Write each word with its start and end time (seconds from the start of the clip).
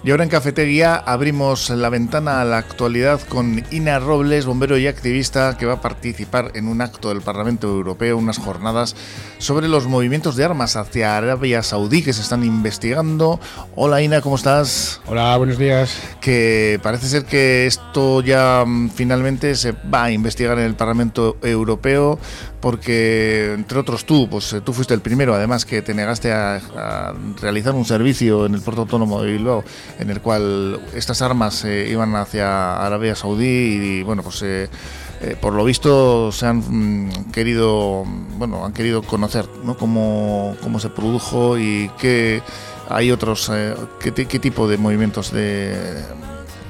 Y 0.04 0.10
ahora 0.10 0.24
en 0.24 0.30
Cafetería 0.30 0.96
abrimos 0.96 1.70
la 1.70 1.88
ventana 1.88 2.40
a 2.40 2.44
la 2.44 2.58
actualidad 2.58 3.20
con 3.20 3.64
Ina 3.70 4.00
Robles, 4.00 4.46
bombero 4.46 4.76
y 4.76 4.88
activista, 4.88 5.56
que 5.56 5.64
va 5.64 5.74
a 5.74 5.80
participar 5.80 6.50
en 6.54 6.66
un 6.66 6.80
acto 6.80 7.10
del 7.10 7.20
Parlamento 7.20 7.68
Europeo, 7.68 8.18
unas 8.18 8.38
jornadas 8.38 8.96
sobre 9.38 9.68
los 9.68 9.86
movimientos 9.86 10.34
de 10.34 10.44
armas 10.44 10.74
hacia 10.74 11.16
Arabia 11.16 11.62
Saudí 11.62 12.02
que 12.02 12.12
se 12.12 12.20
están 12.20 12.42
investigando. 12.42 13.38
Hola 13.76 14.02
Ina, 14.02 14.22
¿cómo 14.22 14.34
estás? 14.34 15.00
Hola, 15.06 15.36
buenos 15.36 15.56
días. 15.56 15.96
Que 16.22 16.78
parece 16.80 17.08
ser 17.08 17.24
que 17.24 17.66
esto 17.66 18.22
ya 18.22 18.64
mm, 18.64 18.90
finalmente 18.90 19.56
se 19.56 19.72
va 19.72 20.04
a 20.04 20.10
investigar 20.12 20.56
en 20.56 20.64
el 20.64 20.76
Parlamento 20.76 21.36
Europeo 21.42 22.18
porque, 22.60 23.54
entre 23.54 23.80
otros 23.80 24.06
tú, 24.06 24.28
pues 24.30 24.52
eh, 24.52 24.60
tú 24.60 24.72
fuiste 24.72 24.94
el 24.94 25.00
primero 25.00 25.34
además 25.34 25.64
que 25.64 25.82
te 25.82 25.94
negaste 25.94 26.32
a, 26.32 27.12
realizar 27.40 27.74
un 27.74 27.84
servicio 27.84 28.46
en 28.46 28.54
el 28.54 28.60
puerto 28.60 28.82
autónomo 28.82 29.20
de 29.20 29.32
Bilbao 29.32 29.64
en 29.98 30.10
el 30.10 30.20
cual 30.20 30.80
estas 30.94 31.22
armas 31.22 31.64
eh, 31.64 31.88
iban 31.90 32.14
hacia 32.14 32.76
Arabia 32.76 33.16
Saudí 33.16 33.98
y, 33.98 34.02
bueno, 34.04 34.22
pues 34.22 34.42
eh, 34.42 34.68
por 35.40 35.54
lo 35.54 35.64
visto 35.64 36.30
se 36.30 36.46
han 36.46 36.58
mm, 36.58 37.32
querido, 37.32 38.04
bueno, 38.38 38.64
han 38.64 38.72
querido 38.72 39.02
conocer 39.02 39.46
¿no? 39.64 39.76
cómo, 39.76 40.56
cómo 40.62 40.78
se 40.78 40.88
produjo 40.88 41.58
y 41.58 41.90
qué 41.98 42.42
hay 42.88 43.10
otros, 43.10 43.50
qué, 44.00 44.12
qué, 44.12 44.38
tipo 44.38 44.68
de 44.68 44.78
movimientos 44.78 45.32
de 45.32 45.74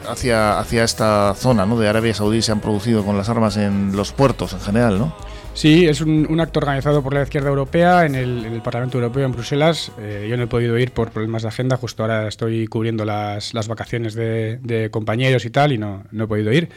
hacia, 0.09 0.59
hacia 0.59 0.85
esta 0.85 1.35
zona 1.35 1.67
¿no? 1.67 1.79
de 1.79 1.89
Arabia 1.89 2.15
Saudí 2.15 2.43
se 2.43 2.53
han 2.53 2.61
producido 2.61 3.05
con 3.05 3.17
las 3.17 3.29
armas 3.29 3.57
en 3.57 3.97
los 3.97 4.13
puertos 4.13 4.53
en 4.53 4.61
general, 4.61 4.99
¿no? 4.99 5.15
Sí, 5.55 5.87
es 5.87 6.01
un, 6.01 6.41
acto 6.41 6.61
organizado 6.61 7.03
por 7.03 7.13
la 7.13 7.25
izquierda 7.25 7.51
europea 7.51 8.07
en 8.07 8.15
el, 8.15 8.63
Parlamento 8.63 8.97
Europeo 8.97 9.27
en 9.27 9.33
Bruselas. 9.33 9.93
Eh, 9.99 10.27
yo 10.29 10.39
no 10.39 10.45
he 10.45 10.47
podido 10.47 10.79
ir 10.79 10.93
por 10.93 11.11
problemas 11.11 11.43
de 11.43 11.49
agenda, 11.49 11.77
justo 11.77 12.03
ahora 12.03 12.27
estoy 12.27 12.67
cubriendo 12.69 13.05
las, 13.05 13.53
vacaciones 13.69 14.15
de, 14.15 14.89
compañeros 14.91 15.45
y 15.45 15.51
tal 15.51 15.73
y 15.73 15.79
no, 15.79 16.05
no 16.11 16.25
he 16.25 16.27
podido 16.27 16.53
ir. 16.53 16.71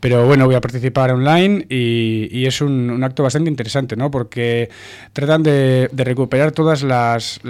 Pero 0.00 0.26
bueno, 0.26 0.46
voy 0.46 0.54
a 0.54 0.60
participar 0.60 1.10
online 1.10 1.66
y, 1.68 2.46
es 2.46 2.60
un, 2.60 3.02
acto 3.02 3.22
bastante 3.22 3.50
interesante, 3.50 3.96
¿no? 3.96 4.10
Porque 4.10 4.70
tratan 5.12 5.42
de, 5.42 5.90
recuperar 5.92 6.52
todas 6.52 6.82
las, 6.82 7.40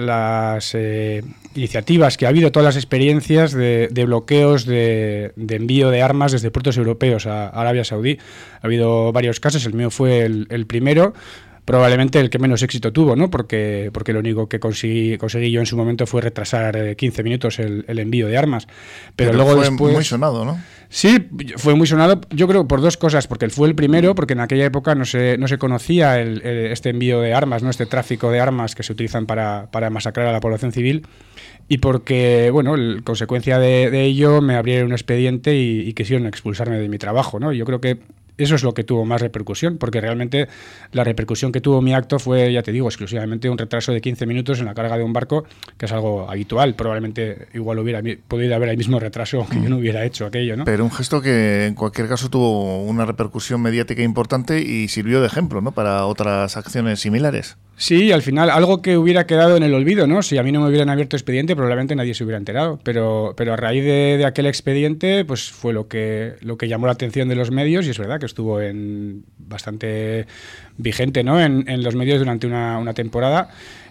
eh, 0.74 1.22
iniciativas 1.54 2.16
que 2.16 2.26
ha 2.26 2.30
habido, 2.30 2.50
todas 2.50 2.64
las 2.64 2.76
experiencias 2.76 3.52
de, 3.52 4.04
bloqueos 4.06 4.64
de, 4.64 5.32
envío 5.36 5.90
de 5.90 6.02
armas 6.02 6.32
desde 6.32 6.50
puertos 6.50 6.76
europeos 6.76 7.26
a 7.26 7.48
Arabia 7.48 7.84
Saudí. 7.84 8.18
Ha 8.62 8.66
habido 8.66 9.12
varios 9.12 9.40
casos, 9.40 9.66
el 9.66 9.74
mío 9.74 9.90
fue 9.90 10.24
el 10.24 10.66
primero 10.66 11.12
probablemente 11.68 12.18
el 12.18 12.30
que 12.30 12.38
menos 12.38 12.62
éxito 12.62 12.94
tuvo, 12.94 13.14
¿no? 13.14 13.28
Porque, 13.28 13.90
porque 13.92 14.14
lo 14.14 14.20
único 14.20 14.48
que 14.48 14.58
conseguí, 14.58 15.18
conseguí 15.18 15.50
yo 15.50 15.60
en 15.60 15.66
su 15.66 15.76
momento 15.76 16.06
fue 16.06 16.22
retrasar 16.22 16.96
15 16.96 17.20
eh, 17.20 17.24
minutos 17.24 17.58
el, 17.58 17.84
envío 17.98 18.26
de 18.26 18.38
armas. 18.38 18.66
Pero, 19.16 19.34
luego 19.34 19.52
fue 19.52 19.68
después, 19.68 19.92
muy 19.92 20.02
sonado, 20.02 20.46
¿no? 20.46 20.58
Sí, 20.88 21.28
fue 21.58 21.74
muy 21.74 21.86
sonado, 21.86 22.22
yo 22.30 22.48
creo, 22.48 22.66
por 22.66 22.80
dos 22.80 22.96
cosas. 22.96 23.26
Porque 23.26 23.44
él 23.44 23.50
fue 23.50 23.68
el 23.68 23.74
primero, 23.74 24.14
porque 24.14 24.32
en 24.32 24.40
aquella 24.40 24.64
época 24.64 24.94
no 24.94 25.04
se, 25.04 25.36
no 25.36 25.46
se 25.46 25.58
conocía 25.58 26.18
este 26.22 26.88
envío 26.88 27.20
de 27.20 27.34
armas, 27.34 27.62
¿no? 27.62 27.68
Este 27.68 27.84
tráfico 27.84 28.30
de 28.30 28.40
armas 28.40 28.74
que 28.74 28.82
se 28.82 28.94
utilizan 28.94 29.26
para, 29.26 29.70
para 29.70 29.90
masacrar 29.90 30.26
a 30.26 30.32
la 30.32 30.40
población 30.40 30.72
civil 30.72 31.06
y 31.68 31.78
porque, 31.78 32.48
bueno, 32.50 32.76
en 32.76 33.02
consecuencia 33.02 33.58
de, 33.58 34.04
ello 34.04 34.40
me 34.40 34.56
abrieron 34.56 34.86
un 34.86 34.92
expediente 34.92 35.54
y, 35.54 35.80
y, 35.80 35.92
quisieron 35.92 36.26
expulsarme 36.26 36.78
de 36.78 36.88
mi 36.88 36.96
trabajo, 36.96 37.38
¿no? 37.38 37.52
Yo 37.52 37.66
creo 37.66 37.82
que 37.82 37.98
eso 38.38 38.54
es 38.54 38.62
lo 38.62 38.72
que 38.72 38.84
tuvo 38.84 39.04
más 39.04 39.20
repercusión, 39.20 39.78
porque 39.78 40.00
realmente 40.00 40.48
la 40.92 41.04
repercusión 41.04 41.52
que 41.52 41.60
tuvo 41.60 41.82
mi 41.82 41.92
acto 41.92 42.18
fue, 42.18 42.52
ya 42.52 42.62
te 42.62 42.72
digo, 42.72 42.88
exclusivamente 42.88 43.50
un 43.50 43.58
retraso 43.58 43.92
de 43.92 44.00
15 44.00 44.26
minutos 44.26 44.60
en 44.60 44.66
la 44.66 44.74
carga 44.74 44.96
de 44.96 45.04
un 45.04 45.12
barco, 45.12 45.44
que 45.76 45.86
es 45.86 45.92
algo 45.92 46.30
habitual. 46.30 46.74
Probablemente 46.74 47.48
igual 47.54 47.78
hubiera 47.78 48.00
podido 48.28 48.54
haber 48.54 48.70
el 48.70 48.76
mismo 48.76 48.98
retraso 48.98 49.46
que 49.50 49.60
yo 49.60 49.68
no 49.68 49.78
hubiera 49.78 50.04
hecho 50.04 50.26
aquello, 50.26 50.56
¿no? 50.56 50.64
Pero 50.64 50.84
un 50.84 50.90
gesto 50.90 51.20
que 51.20 51.66
en 51.66 51.74
cualquier 51.74 52.08
caso 52.08 52.30
tuvo 52.30 52.82
una 52.82 53.04
repercusión 53.04 53.60
mediática 53.60 54.02
importante 54.02 54.60
y 54.60 54.88
sirvió 54.88 55.20
de 55.20 55.26
ejemplo, 55.26 55.60
¿no? 55.60 55.72
Para 55.72 56.06
otras 56.06 56.56
acciones 56.56 57.00
similares. 57.00 57.56
Sí, 57.80 58.10
al 58.10 58.22
final 58.22 58.50
algo 58.50 58.82
que 58.82 58.98
hubiera 58.98 59.24
quedado 59.24 59.56
en 59.56 59.62
el 59.62 59.72
olvido, 59.72 60.08
¿no? 60.08 60.20
Si 60.22 60.36
a 60.36 60.42
mí 60.42 60.50
no 60.50 60.60
me 60.60 60.68
hubieran 60.68 60.90
abierto 60.90 61.14
expediente, 61.14 61.54
probablemente 61.54 61.94
nadie 61.94 62.12
se 62.12 62.24
hubiera 62.24 62.36
enterado. 62.36 62.80
Pero, 62.82 63.34
pero 63.36 63.52
a 63.52 63.56
raíz 63.56 63.84
de, 63.84 64.24
aquel 64.26 64.46
expediente, 64.46 65.24
pues 65.24 65.48
fue 65.52 65.72
lo 65.72 65.86
que, 65.86 66.34
lo 66.40 66.58
que 66.58 66.66
llamó 66.66 66.86
la 66.86 66.94
atención 66.94 67.28
de 67.28 67.36
los 67.36 67.52
medios 67.52 67.86
y 67.86 67.90
es 67.90 67.98
verdad 67.98 68.18
que 68.18 68.26
estuvo 68.26 68.60
en 68.60 69.22
bastante 69.38 70.26
vigente, 70.76 71.22
¿no? 71.22 71.40
En, 71.40 71.68
en 71.68 71.84
los 71.84 71.94
medios 71.94 72.18
durante 72.18 72.48
una, 72.48 72.78
una 72.78 72.94
temporada. 72.94 73.48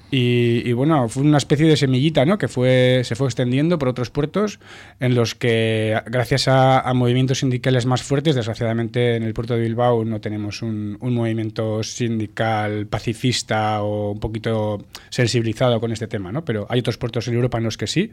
Y, 0.10 0.72
bueno, 0.72 1.10
fue 1.10 1.24
una 1.24 1.38
especie 1.38 1.68
de 1.68 1.76
semillita 1.76 2.24
¿no? 2.24 2.38
que 2.38 2.48
fue, 2.48 3.02
se 3.04 3.16
fue 3.16 3.28
extendiendo 3.28 3.78
por 3.78 3.90
otros 3.90 4.10
puertos 4.10 4.60
en 5.02 5.16
los 5.16 5.36
que, 5.36 6.02
gracias 6.06 6.48
a, 6.48 6.94
movimientos 6.94 7.40
sindicales 7.40 7.86
más 7.86 8.04
fuertes, 8.04 8.36
desgraciadamente 8.36 9.18
en 9.18 9.24
el 9.24 9.34
puerto 9.34 9.56
de 9.56 9.62
Bilbao 9.62 10.06
no 10.06 10.22
tenemos 10.22 10.62
un, 10.62 10.98
movimiento 11.02 11.84
sindical 11.84 12.88
pacifista 12.88 13.82
o 13.82 14.12
un 14.12 14.20
poquito 14.20 14.86
sensibilizado 15.10 15.82
con 15.82 15.92
este 15.92 16.08
tema, 16.08 16.32
¿no? 16.32 16.46
pero 16.46 16.66
hay 16.70 16.80
otros 16.80 16.98
puertos 16.98 17.28
en 17.28 17.34
Europa 17.34 17.58
en 17.58 17.66
los 17.66 17.76
que 17.76 17.88
sí, 17.88 18.10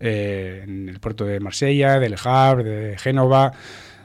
eh, 0.00 0.60
en 0.64 0.90
el 0.90 1.00
puerto 1.00 1.24
de 1.24 1.40
Marsella, 1.40 1.98
de 1.98 2.10
Le 2.10 2.16
Havre, 2.22 2.64
de 2.64 2.98
Génova. 2.98 3.52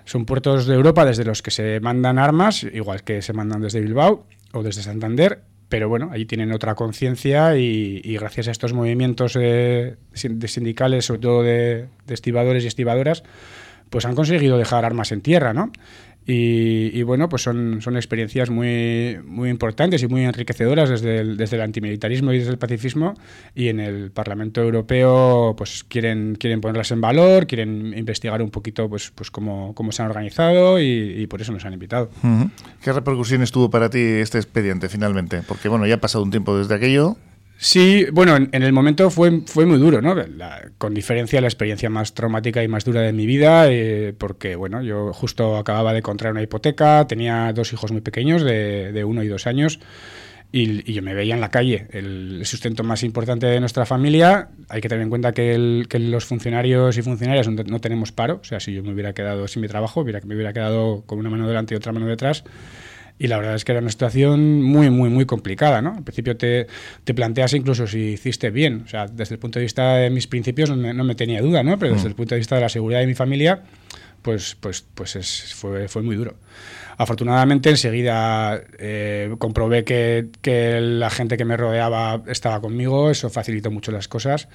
Son 0.06 0.26
puertos 0.26 0.66
de 0.66 0.76
Europa 0.76 1.04
desde 1.04 1.26
los 1.26 1.42
que 1.42 1.52
se 1.52 1.82
mandan 1.82 2.20
armas, 2.20 2.64
igual 2.64 3.04
que 3.04 3.22
se 3.22 3.34
mandan 3.34 3.62
desde 3.62 3.82
Bilbao 3.82 4.26
o 4.54 4.64
desde 4.64 4.82
Santander, 4.82 5.42
pero 5.70 5.90
bueno, 5.90 6.10
allí 6.12 6.26
tienen 6.26 6.52
otra 6.52 6.76
conciencia 6.76 7.58
y, 7.58 8.02
gracias 8.18 8.48
a 8.48 8.52
estos 8.52 8.74
movimientos 8.74 9.34
de 9.34 9.98
sindicales, 10.14 11.06
sobre 11.06 11.22
todo 11.22 11.44
de, 11.44 11.88
de, 12.06 12.14
estibadores 12.14 12.64
y 12.64 12.68
estibadoras, 12.68 13.24
pues 13.90 14.06
han 14.06 14.16
conseguido 14.16 14.58
dejar 14.58 14.86
armas 14.86 15.12
en 15.12 15.22
tierra, 15.22 15.54
¿no? 15.54 15.72
Y, 16.30 17.02
bueno, 17.04 17.30
pues 17.30 17.42
son, 17.44 17.82
son 17.82 17.96
experiencias 17.96 18.50
muy, 18.50 19.18
muy 19.26 19.50
importantes 19.50 20.04
y 20.04 20.08
muy 20.08 20.26
enriquecedoras 20.26 20.90
desde 20.90 21.20
el, 21.20 21.38
desde 21.38 21.56
el 21.56 21.62
antimilitarismo 21.62 22.34
y 22.34 22.40
desde 22.40 22.52
el 22.52 22.58
pacifismo. 22.58 23.14
Y 23.56 23.70
en 23.70 23.80
el 23.80 24.12
Parlamento 24.12 24.62
Europeo 24.62 25.56
pues 25.58 25.86
quieren, 25.86 26.36
quieren 26.36 26.60
ponerlas 26.60 26.92
en 26.92 27.00
valor, 27.00 27.48
quieren 27.48 27.98
investigar 27.98 28.42
un 28.42 28.52
poquito 28.52 28.90
pues, 28.90 29.10
pues 29.16 29.32
cómo, 29.32 29.74
cómo 29.74 29.94
se 29.94 30.02
han 30.02 30.10
organizado 30.10 30.82
y, 30.82 31.26
por 31.28 31.42
eso 31.42 31.54
nos 31.54 31.64
han 31.64 31.74
invitado. 31.74 32.10
¿Qué 32.82 32.92
repercusiones 32.92 33.52
tuvo 33.52 33.70
para 33.70 33.90
ti 33.90 34.00
este 34.00 34.38
expediente 34.38 34.90
finalmente? 34.90 35.44
Porque 35.48 35.70
bueno, 35.70 35.88
ya 35.88 35.96
ha 35.96 36.02
pasado 36.02 36.26
un 36.26 36.32
tiempo 36.32 36.58
desde 36.58 36.76
aquello. 36.76 37.16
Sí, 37.60 38.06
bueno, 38.12 38.36
en, 38.36 38.50
el 38.54 38.72
momento 38.72 39.10
fue, 39.10 39.42
fue 39.48 39.66
muy 39.66 39.80
duro, 39.80 40.00
¿no? 40.00 40.16
con 40.78 40.94
diferencia 40.94 41.42
la 41.42 41.48
experiencia 41.48 41.90
más 41.90 42.14
traumática 42.14 42.64
y 42.64 42.68
más 42.68 42.86
dura 42.86 43.02
de 43.02 43.14
mi 43.14 43.26
vida, 43.26 43.66
eh, 43.68 44.14
porque, 44.16 44.56
bueno, 44.56 44.84
yo 44.84 45.12
justo 45.12 45.58
acababa 45.58 45.92
de 45.92 46.00
encontrar 46.00 46.34
una 46.34 46.44
hipoteca, 46.44 47.08
tenía 47.08 47.52
dos 47.54 47.74
hijos 47.74 47.92
muy 47.92 48.02
pequeños, 48.02 48.44
de, 48.44 48.92
de 48.92 49.04
uno 49.04 49.24
y 49.24 49.28
dos 49.28 49.48
años, 49.48 49.80
y, 50.52 50.94
yo 50.94 51.02
me 51.02 51.14
veía 51.14 51.36
en 51.36 51.42
la 51.42 51.50
calle, 51.50 51.88
el 51.92 52.46
sustento 52.46 52.84
más 52.84 53.04
importante 53.04 53.48
de 53.48 53.60
nuestra 53.60 53.86
familia. 53.86 54.50
Hay 54.70 54.80
que 54.80 54.88
tener 54.88 55.04
en 55.04 55.10
cuenta 55.10 55.34
que, 55.34 55.86
que 55.90 56.00
los 56.00 56.26
funcionarios 56.26 56.98
y 56.98 57.02
funcionarias 57.02 57.48
no, 57.48 57.80
tenemos 57.80 58.12
paro, 58.12 58.40
o 58.42 58.44
sea, 58.44 58.60
si 58.60 58.74
yo 58.74 58.84
me 58.84 58.94
hubiera 58.94 59.14
quedado 59.14 59.48
sin 59.48 59.62
mi 59.62 59.68
trabajo, 59.68 60.02
hubiera, 60.02 60.22
me 60.22 60.36
hubiera 60.36 60.54
quedado 60.54 61.04
con 61.06 61.20
una 61.20 61.30
mano 61.30 61.48
delante 61.48 61.74
y 61.74 61.78
otra 61.78 61.92
mano 61.92 62.08
detrás 62.08 62.44
y 63.20 63.28
la 63.28 63.38
verdad 63.38 63.56
es 63.56 63.66
que 63.66 63.72
era 63.72 63.82
una 63.82 63.90
situación 63.90 64.62
muy, 64.62 64.90
muy, 64.90 65.10
muy 65.10 65.26
complicada, 65.26 65.82
¿no? 65.82 65.96
Al 65.98 66.04
principio 66.04 66.38
te, 66.38 66.68
te 67.04 67.14
planteas 67.14 67.54
incluso 67.54 67.88
si 67.88 68.00
hiciste 68.00 68.52
bien, 68.52 68.84
o 68.86 68.88
sea, 68.88 69.08
desde 69.08 69.36
el 69.36 69.40
punto 69.40 69.60
de 69.60 69.64
vista 69.64 69.96
de 69.96 70.10
mis 70.10 70.28
principios 70.28 70.70
no 70.70 70.76
me, 70.76 70.94
no 70.94 71.04
me 71.04 71.16
tenía 71.16 71.42
duda, 71.42 71.64
¿no? 71.64 71.80
Pero 71.80 71.94
desde 71.94 72.08
mm. 72.08 72.12
el 72.12 72.16
punto 72.16 72.36
de 72.36 72.40
vista 72.40 72.56
de 72.56 72.62
la 72.62 72.70
seguridad 72.70 73.00
de 73.00 73.08
mi 73.08 73.16
familia, 73.16 73.64
pues, 74.22 74.56
pues, 74.60 74.86
pues 74.94 75.16
es, 75.16 75.54
fue, 75.56 75.88
fue 75.88 76.02
muy 76.02 76.16
duro. 76.16 76.36
Afortunadamente 76.98 77.70
enseguida 77.70 78.60
eh, 78.80 79.34
comprobé 79.38 79.84
que, 79.84 80.30
que 80.42 80.82
la 80.82 81.12
gente 81.12 81.38
que 81.38 81.46
me 81.46 81.56
rodeaba 81.56 82.24
estaba 82.28 82.60
conmigo, 82.60 83.12
eso 83.12 83.30
facilitó 83.30 83.70
mucho 83.70 83.92
las 83.92 84.08
cosas 84.08 84.48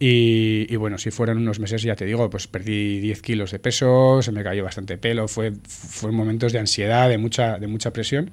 y, 0.00 0.76
bueno, 0.76 0.96
si 0.98 1.10
fueron 1.10 1.38
unos 1.38 1.58
meses, 1.58 1.82
ya 1.82 1.96
te 1.96 2.04
digo, 2.04 2.30
pues 2.30 2.46
perdí 2.46 3.00
10 3.00 3.20
kilos 3.20 3.50
de 3.50 3.58
peso, 3.58 4.22
se 4.22 4.30
me 4.30 4.44
cayó 4.44 4.62
bastante 4.62 4.96
pelo, 4.96 5.26
fue, 5.26 5.52
fue 5.66 6.12
momentos 6.12 6.52
de 6.52 6.60
ansiedad, 6.60 7.08
de 7.08 7.18
mucha, 7.18 7.58
de 7.58 7.66
mucha 7.66 7.92
presión. 7.92 8.30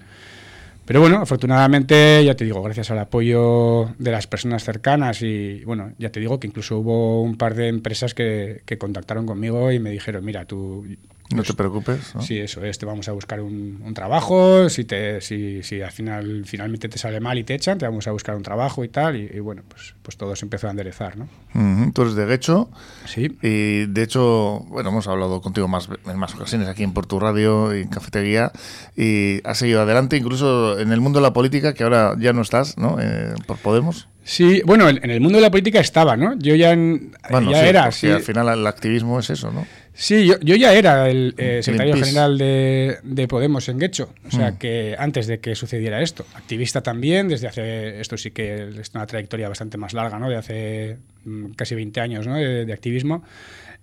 Pero 0.85 1.01
bueno, 1.01 1.17
afortunadamente, 1.17 2.23
ya 2.23 2.35
te 2.35 2.45
digo, 2.45 2.61
gracias 2.61 2.91
al 2.91 2.99
apoyo 2.99 3.89
de 3.97 4.11
las 4.11 4.27
personas 4.27 4.63
cercanas 4.63 5.23
y 5.23 5.63
bueno, 5.65 5.93
ya 5.97 6.11
te 6.11 6.19
digo 6.19 6.39
que 6.39 6.45
incluso 6.45 6.77
hubo 6.77 7.23
un 7.23 7.37
par 7.37 7.55
de 7.55 7.69
empresas 7.69 8.13
que, 8.13 8.61
que 8.65 8.77
contactaron 8.77 9.25
conmigo 9.25 9.71
y 9.71 9.79
me 9.79 9.89
dijeron, 9.89 10.23
mira, 10.23 10.45
tú 10.45 10.85
no 11.31 11.43
te 11.43 11.53
preocupes. 11.53 12.13
¿no? 12.13 12.21
Sí, 12.21 12.39
eso 12.39 12.63
es. 12.63 12.77
Te 12.77 12.85
vamos 12.85 13.07
a 13.09 13.11
buscar 13.11 13.41
un, 13.41 13.81
un 13.83 13.93
trabajo. 13.93 14.69
Si, 14.69 14.83
te, 14.83 15.21
si, 15.21 15.63
si, 15.63 15.81
al 15.81 15.91
final 15.91 16.43
finalmente 16.45 16.87
te 16.87 16.97
sale 16.97 17.19
mal 17.19 17.37
y 17.37 17.43
te 17.43 17.55
echan, 17.55 17.77
te 17.77 17.85
vamos 17.85 18.07
a 18.07 18.11
buscar 18.11 18.35
un 18.35 18.43
trabajo 18.43 18.83
y 18.83 18.89
tal. 18.89 19.15
Y, 19.15 19.29
y 19.33 19.39
bueno, 19.39 19.63
pues, 19.67 19.95
pues 20.01 20.17
todo 20.17 20.35
se 20.35 20.45
empezó 20.45 20.67
a 20.67 20.71
enderezar, 20.71 21.17
¿no? 21.17 21.27
Uh 21.55 21.59
-huh. 21.59 21.93
Tú 21.93 22.03
eres 22.03 22.15
de 22.15 22.25
Guecho. 22.25 22.69
Sí. 23.05 23.35
Y 23.41 23.85
de 23.87 24.03
hecho, 24.03 24.65
bueno, 24.67 24.89
hemos 24.89 25.07
hablado 25.07 25.41
contigo 25.41 25.67
más, 25.67 25.89
en 26.05 26.17
más 26.17 26.35
ocasiones 26.35 26.67
aquí 26.67 26.83
en 26.83 26.93
Portu 26.93 27.19
Radio 27.19 27.75
y 27.75 27.81
en 27.81 27.87
Cafetería. 27.87 28.51
Y 28.95 29.41
has 29.47 29.57
seguido 29.57 29.81
adelante, 29.81 30.17
incluso 30.17 30.79
en 30.79 30.91
el 30.91 31.01
mundo 31.01 31.19
de 31.19 31.23
la 31.23 31.33
política, 31.33 31.73
que 31.73 31.83
ahora 31.83 32.15
ya 32.19 32.33
no 32.33 32.41
estás, 32.41 32.77
¿no? 32.77 32.97
Eh, 33.01 33.33
por 33.47 33.57
Podemos. 33.57 34.07
Sí, 34.23 34.63
bueno, 34.65 34.89
en 34.89 35.09
el 35.09 35.21
mundo 35.21 35.37
de 35.37 35.43
la 35.43 35.51
política 35.51 35.79
estaba, 35.79 36.17
¿no? 36.17 36.35
Yo 36.39 36.55
ya, 36.55 36.71
en, 36.71 37.11
bueno, 37.29 37.51
ya 37.51 37.61
sí, 37.61 37.67
era. 37.67 37.91
Sí. 37.91 38.07
al 38.09 38.21
final 38.21 38.47
el 38.49 38.65
activismo 38.65 39.19
es 39.19 39.29
eso, 39.29 39.51
¿no? 39.51 39.67
Sí, 39.97 40.27
yo, 40.27 40.37
yo 40.41 40.55
ya 40.57 40.73
era 40.73 41.09
el 41.09 41.33
eh, 41.37 41.61
secretario 41.63 41.95
general 41.95 42.37
de, 42.37 42.97
de, 43.01 43.27
Podemos 43.29 43.69
en 43.69 43.79
Guecho, 43.79 44.13
o 44.27 44.31
sea 44.31 44.51
mm. 44.51 44.57
que 44.57 44.95
antes 44.99 45.25
de 45.25 45.39
que 45.39 45.55
sucediera 45.55 46.01
esto. 46.01 46.25
Activista 46.35 46.83
también, 46.83 47.29
desde 47.29 47.47
hace, 47.47 48.01
esto 48.01 48.17
sí 48.17 48.31
que 48.31 48.67
es 48.81 48.91
una 48.93 49.07
trayectoria 49.07 49.47
bastante 49.47 49.77
más 49.77 49.93
larga, 49.93 50.19
¿no? 50.19 50.29
De 50.29 50.35
hace 50.35 50.97
mm, 51.23 51.51
casi 51.51 51.75
20 51.75 52.01
años, 52.01 52.27
¿no? 52.27 52.35
De, 52.35 52.65
de 52.65 52.73
activismo. 52.73 53.23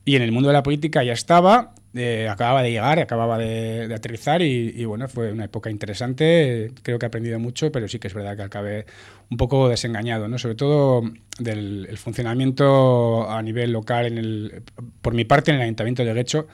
Y 0.05 0.17
en 0.17 0.23
el 0.23 0.32
mundo 0.32 0.50
de 0.50 0.53
la 0.53 0.62
política 0.62 1.03
ya 1.03 1.14
estaba, 1.14 1.75
eh, 1.94 2.28
acababa 2.28 2.62
de 2.62 2.70
llegar, 2.70 2.98
acababa 2.98 3.38
de, 3.38 3.88
de 3.88 3.94
aterrizar 3.94 4.42
y, 4.42 4.84
bueno, 4.84 5.08
fue 5.08 5.32
una 5.32 5.44
época 5.44 5.70
interesante. 5.70 6.72
Creo 6.82 6.98
que 6.98 7.06
he 7.06 7.08
aprendido 7.08 7.38
mucho, 7.38 7.70
pero 7.70 7.88
sí 7.88 7.98
que 7.98 8.08
es 8.08 8.14
verdad 8.14 8.36
que 8.36 8.42
acabé 8.42 8.86
un 9.30 9.36
poco 9.36 9.68
desengañado, 9.68 10.28
¿no? 10.28 10.38
Sobre 10.38 10.54
todo 10.54 11.02
del 11.38 11.96
funcionamiento 11.98 13.30
a 13.30 13.42
nivel 13.42 13.72
local, 13.72 14.06
en 14.06 14.18
el, 14.18 14.62
por 15.00 15.14
mi 15.14 15.24
parte, 15.24 15.50
en 15.50 15.56
el 15.56 15.62
Ayuntamiento 15.62 16.04
de 16.04 16.14
Guecho 16.14 16.46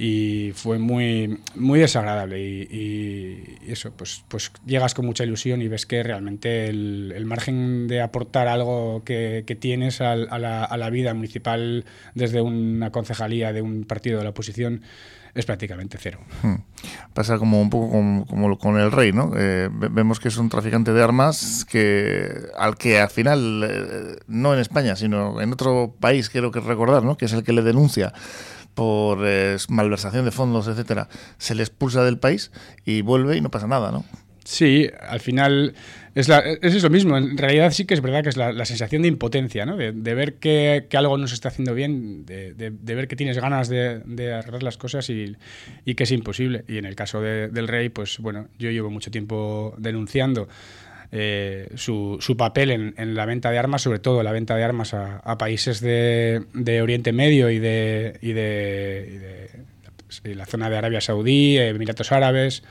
y 0.00 0.52
fue 0.54 0.78
muy, 0.78 1.40
muy 1.56 1.80
desagradable. 1.80 2.40
Y, 2.40 3.58
eso, 3.66 3.90
pues, 3.96 4.22
pues 4.28 4.52
llegas 4.64 4.94
con 4.94 5.04
mucha 5.04 5.24
ilusión 5.24 5.60
y 5.60 5.66
ves 5.66 5.86
que 5.86 6.04
realmente 6.04 6.68
el, 6.68 7.24
margen 7.26 7.88
de 7.88 8.00
aportar 8.00 8.46
algo 8.46 9.02
que, 9.04 9.44
tienes 9.58 10.00
a, 10.00 10.12
a, 10.12 10.76
la, 10.76 10.90
vida 10.90 11.12
municipal 11.14 11.84
desde 12.14 12.40
una 12.40 12.92
concejalía 12.92 13.52
de 13.52 13.60
un 13.60 13.84
partido 13.84 14.18
de 14.18 14.24
la 14.24 14.30
oposición 14.30 14.82
es 15.34 15.44
prácticamente 15.44 15.98
cero. 16.00 16.20
Hmm. 16.42 16.56
Pasa 17.12 17.38
como 17.38 17.60
un 17.60 17.68
poco 17.68 17.90
como, 17.90 18.26
como 18.26 18.58
con 18.58 18.78
el 18.78 18.90
rey, 18.90 19.12
¿no? 19.12 19.32
Eh, 19.36 19.68
vemos 19.70 20.20
que 20.20 20.28
es 20.28 20.36
un 20.36 20.48
traficante 20.48 20.92
de 20.92 21.02
armas 21.02 21.64
que 21.64 22.28
al 22.56 22.76
que 22.76 22.98
al 23.00 23.10
final, 23.10 23.64
eh, 23.68 24.16
no 24.26 24.54
en 24.54 24.60
España, 24.60 24.96
sino 24.96 25.40
en 25.40 25.52
otro 25.52 25.94
país, 26.00 26.30
quiero 26.30 26.50
que 26.50 26.60
recordar, 26.60 27.04
¿no? 27.04 27.16
Que 27.16 27.26
es 27.26 27.32
el 27.32 27.44
que 27.44 27.52
le 27.52 27.62
denuncia 27.62 28.12
por 28.78 29.26
eh, 29.26 29.56
malversación 29.70 30.24
de 30.24 30.30
fondos, 30.30 30.68
etcétera, 30.68 31.08
se 31.36 31.56
le 31.56 31.64
expulsa 31.64 32.04
del 32.04 32.16
país 32.16 32.52
y 32.84 33.02
vuelve 33.02 33.36
y 33.36 33.40
no 33.40 33.50
pasa 33.50 33.66
nada, 33.66 33.90
¿no? 33.90 34.04
Sí, 34.44 34.88
al 35.00 35.18
final 35.18 35.74
es, 36.14 36.28
la, 36.28 36.38
es 36.38 36.76
eso 36.76 36.88
mismo. 36.88 37.18
En 37.18 37.36
realidad 37.36 37.72
sí 37.72 37.86
que 37.86 37.94
es 37.94 38.00
verdad 38.00 38.22
que 38.22 38.28
es 38.28 38.36
la, 38.36 38.64
sensación 38.64 39.02
de 39.02 39.08
impotencia, 39.08 39.66
¿no? 39.66 39.76
De, 39.76 39.90
de 39.90 40.14
ver 40.14 40.34
que, 40.34 40.86
algo 40.92 41.18
no 41.18 41.26
se 41.26 41.34
está 41.34 41.48
haciendo 41.48 41.74
bien, 41.74 42.24
de, 42.24 42.54
de, 42.54 42.94
ver 42.94 43.08
que 43.08 43.16
tienes 43.16 43.40
ganas 43.40 43.68
de, 43.68 44.32
arreglar 44.32 44.62
las 44.62 44.76
cosas 44.76 45.10
y, 45.10 45.34
que 45.96 46.04
es 46.04 46.12
imposible. 46.12 46.64
Y 46.68 46.78
en 46.78 46.84
el 46.84 46.94
caso 46.94 47.20
del 47.20 47.66
rey, 47.66 47.88
pues 47.88 48.20
bueno, 48.20 48.46
yo 48.60 48.70
llevo 48.70 48.90
mucho 48.90 49.10
tiempo 49.10 49.74
denunciando 49.76 50.48
eh, 51.10 51.70
su, 51.76 52.18
papel 52.36 52.94
en, 52.96 53.14
la 53.14 53.24
venta 53.24 53.50
de 53.50 53.58
armas, 53.58 53.82
sobre 53.82 53.98
todo 53.98 54.22
la 54.22 54.32
venta 54.32 54.56
de 54.56 54.64
armas 54.64 54.92
a, 54.94 55.38
países 55.38 55.80
de, 55.80 56.80
Oriente 56.82 57.12
Medio 57.12 57.50
y 57.50 57.58
de, 57.58 58.14
la 60.24 60.46
zona 60.46 60.68
de 60.68 60.76
Arabia 60.76 61.00
Saudí, 61.00 61.56
Emiratos 61.58 62.12
Árabes. 62.12 62.62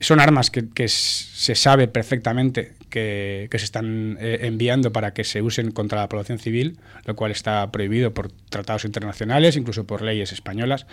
Son 0.00 0.18
armas 0.20 0.50
que, 0.50 0.88
se 0.88 1.54
sabe 1.54 1.86
perfectamente 1.88 2.74
que, 2.90 3.46
que 3.50 3.58
se 3.58 3.64
están 3.64 4.18
eh, 4.20 4.40
enviando 4.42 4.92
para 4.92 5.14
que 5.14 5.22
se 5.22 5.40
usen 5.40 5.70
contra 5.70 6.00
la 6.00 6.08
población 6.08 6.38
civil, 6.38 6.78
lo 7.04 7.14
cual 7.14 7.30
está 7.30 7.70
prohibido 7.70 8.12
por 8.12 8.32
tratados 8.32 8.84
internacionales, 8.84 9.56
incluso 9.56 9.86
por 9.86 10.02
leyes 10.02 10.32
españolas. 10.32 10.86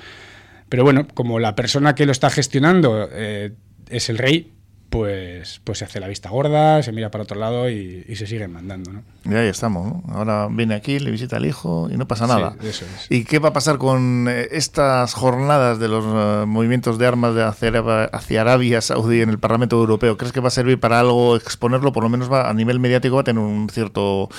Pero 0.69 0.83
bueno, 0.83 1.07
como 1.13 1.39
la 1.39 1.55
persona 1.55 1.95
que 1.95 2.05
lo 2.05 2.11
está 2.11 2.29
gestionando 2.29 3.09
eh, 3.11 3.53
es 3.89 4.09
el 4.09 4.17
rey, 4.17 4.53
pues, 4.93 5.59
pues 5.63 5.79
se 5.79 5.85
hace 5.85 5.99
la 5.99 6.07
vista 6.07 6.29
gorda, 6.29 6.83
se 6.83 6.91
mira 6.91 7.09
para 7.09 7.23
otro 7.23 7.39
lado 7.39 7.67
y, 7.67 8.05
y 8.07 8.15
se 8.15 8.27
siguen 8.27 8.53
mandando. 8.53 8.93
¿no? 8.93 9.01
Y 9.25 9.33
ahí 9.33 9.47
estamos. 9.47 9.87
¿no? 9.87 10.13
Ahora 10.13 10.47
viene 10.51 10.75
aquí, 10.75 10.99
le 10.99 11.09
visita 11.09 11.37
al 11.37 11.47
hijo 11.47 11.89
y 11.91 11.97
no 11.97 12.07
pasa 12.07 12.27
nada. 12.27 12.55
Sí, 12.61 12.67
eso 12.67 12.85
es. 12.85 13.07
¿Y 13.09 13.23
qué 13.23 13.39
va 13.39 13.49
a 13.49 13.53
pasar 13.53 13.79
con 13.79 14.27
eh, 14.29 14.49
estas 14.51 15.15
jornadas 15.15 15.79
de 15.79 15.87
los 15.87 16.05
uh, 16.05 16.45
movimientos 16.45 16.99
de 16.99 17.07
armas 17.07 17.33
de 17.33 17.41
hacia, 17.41 17.71
hacia, 18.03 18.41
Arabia 18.41 18.81
Saudí 18.81 19.21
en 19.21 19.31
el 19.31 19.39
Parlamento 19.39 19.77
Europeo? 19.77 20.15
¿Crees 20.15 20.31
que 20.31 20.41
va 20.41 20.49
a 20.49 20.51
servir 20.51 20.79
para 20.79 20.99
algo 20.99 21.37
exponerlo? 21.37 21.91
Por 21.91 22.03
lo 22.03 22.09
menos 22.09 22.31
va, 22.31 22.47
a 22.47 22.53
nivel 22.53 22.79
mediático 22.79 23.15
va 23.15 23.21
a 23.21 23.23
tener 23.23 23.41
un 23.41 23.69
cierto, 23.71 24.29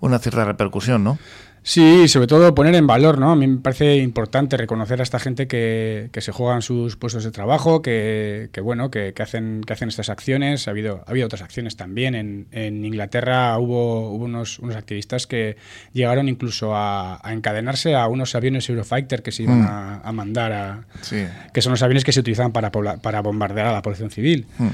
una 0.00 0.18
cierta 0.18 0.44
repercusión, 0.44 1.04
¿no? 1.04 1.18
Sí, 1.66 2.08
sobre 2.08 2.26
todo 2.26 2.54
poner 2.54 2.74
en 2.74 2.86
valor, 2.86 3.18
¿no? 3.18 3.32
A 3.32 3.36
mí 3.36 3.46
me 3.46 3.56
parece 3.56 3.96
importante 3.96 4.58
reconocer 4.58 5.00
a 5.00 5.02
esta 5.02 5.18
gente 5.18 5.48
que, 5.48 6.10
que 6.12 6.20
se 6.20 6.30
juegan 6.30 6.60
sus 6.60 6.96
puestos 6.96 7.24
de 7.24 7.30
trabajo, 7.30 7.80
que, 7.80 8.50
que 8.52 8.60
bueno, 8.60 8.90
que, 8.90 9.14
que, 9.14 9.22
hacen, 9.22 9.62
que 9.66 9.72
hacen 9.72 9.88
estas 9.88 10.10
acciones. 10.10 10.68
Ha 10.68 10.72
habido, 10.72 11.02
ha 11.06 11.10
habido 11.10 11.24
otras 11.24 11.40
acciones 11.40 11.76
también. 11.76 12.14
En, 12.14 12.48
en 12.52 12.84
Inglaterra 12.84 13.58
hubo, 13.58 14.10
hubo 14.10 14.26
unos, 14.26 14.58
unos, 14.58 14.76
activistas 14.76 15.26
que 15.26 15.56
llegaron 15.94 16.28
incluso 16.28 16.76
a, 16.76 17.18
a, 17.26 17.32
encadenarse 17.32 17.94
a 17.94 18.08
unos 18.08 18.34
aviones 18.34 18.68
Eurofighter 18.68 19.22
que 19.22 19.32
se 19.32 19.44
iban 19.44 19.62
mm. 19.62 19.66
a, 19.66 20.00
a, 20.04 20.12
mandar 20.12 20.52
a... 20.52 20.84
Sí. 21.00 21.24
que 21.54 21.62
son 21.62 21.70
los 21.70 21.82
aviones 21.82 22.04
que 22.04 22.12
se 22.12 22.20
utilizaban 22.20 22.52
para, 22.52 22.70
para 22.70 23.22
bombardear 23.22 23.68
a 23.68 23.72
la 23.72 23.80
población 23.80 24.10
civil. 24.10 24.46
Mm. 24.58 24.68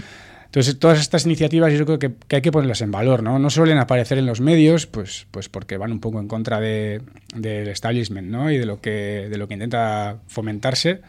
Entonces, 0.51 0.81
todas 0.81 0.99
estas 0.99 1.27
iniciativas 1.27 1.73
yo 1.73 1.87
creo 1.87 2.01
que, 2.01 2.11
hay 2.35 2.43
que 2.43 2.51
ponerlas 2.51 2.81
en 2.81 2.91
valor, 2.91 3.23
¿no? 3.23 3.39
No 3.39 3.51
suelen 3.51 3.79
aparecer 3.79 4.19
en 4.19 4.27
los 4.27 4.41
medios, 4.41 4.87
pues, 4.87 5.29
pues 5.31 5.49
porque 5.49 5.77
van 5.77 5.93
un 5.93 6.01
poco 6.01 6.19
en 6.19 6.27
contra 6.27 6.59
de, 6.59 7.03
del 7.37 7.69
establishment, 7.69 8.27
¿no? 8.27 8.51
Y 8.51 8.59
de 8.59 8.67
lo 8.67 8.81
que, 8.81 9.29
de 9.31 9.39
lo 9.39 9.47
que 9.47 9.55
intenta 9.55 10.17
fomentarse. 10.27 11.03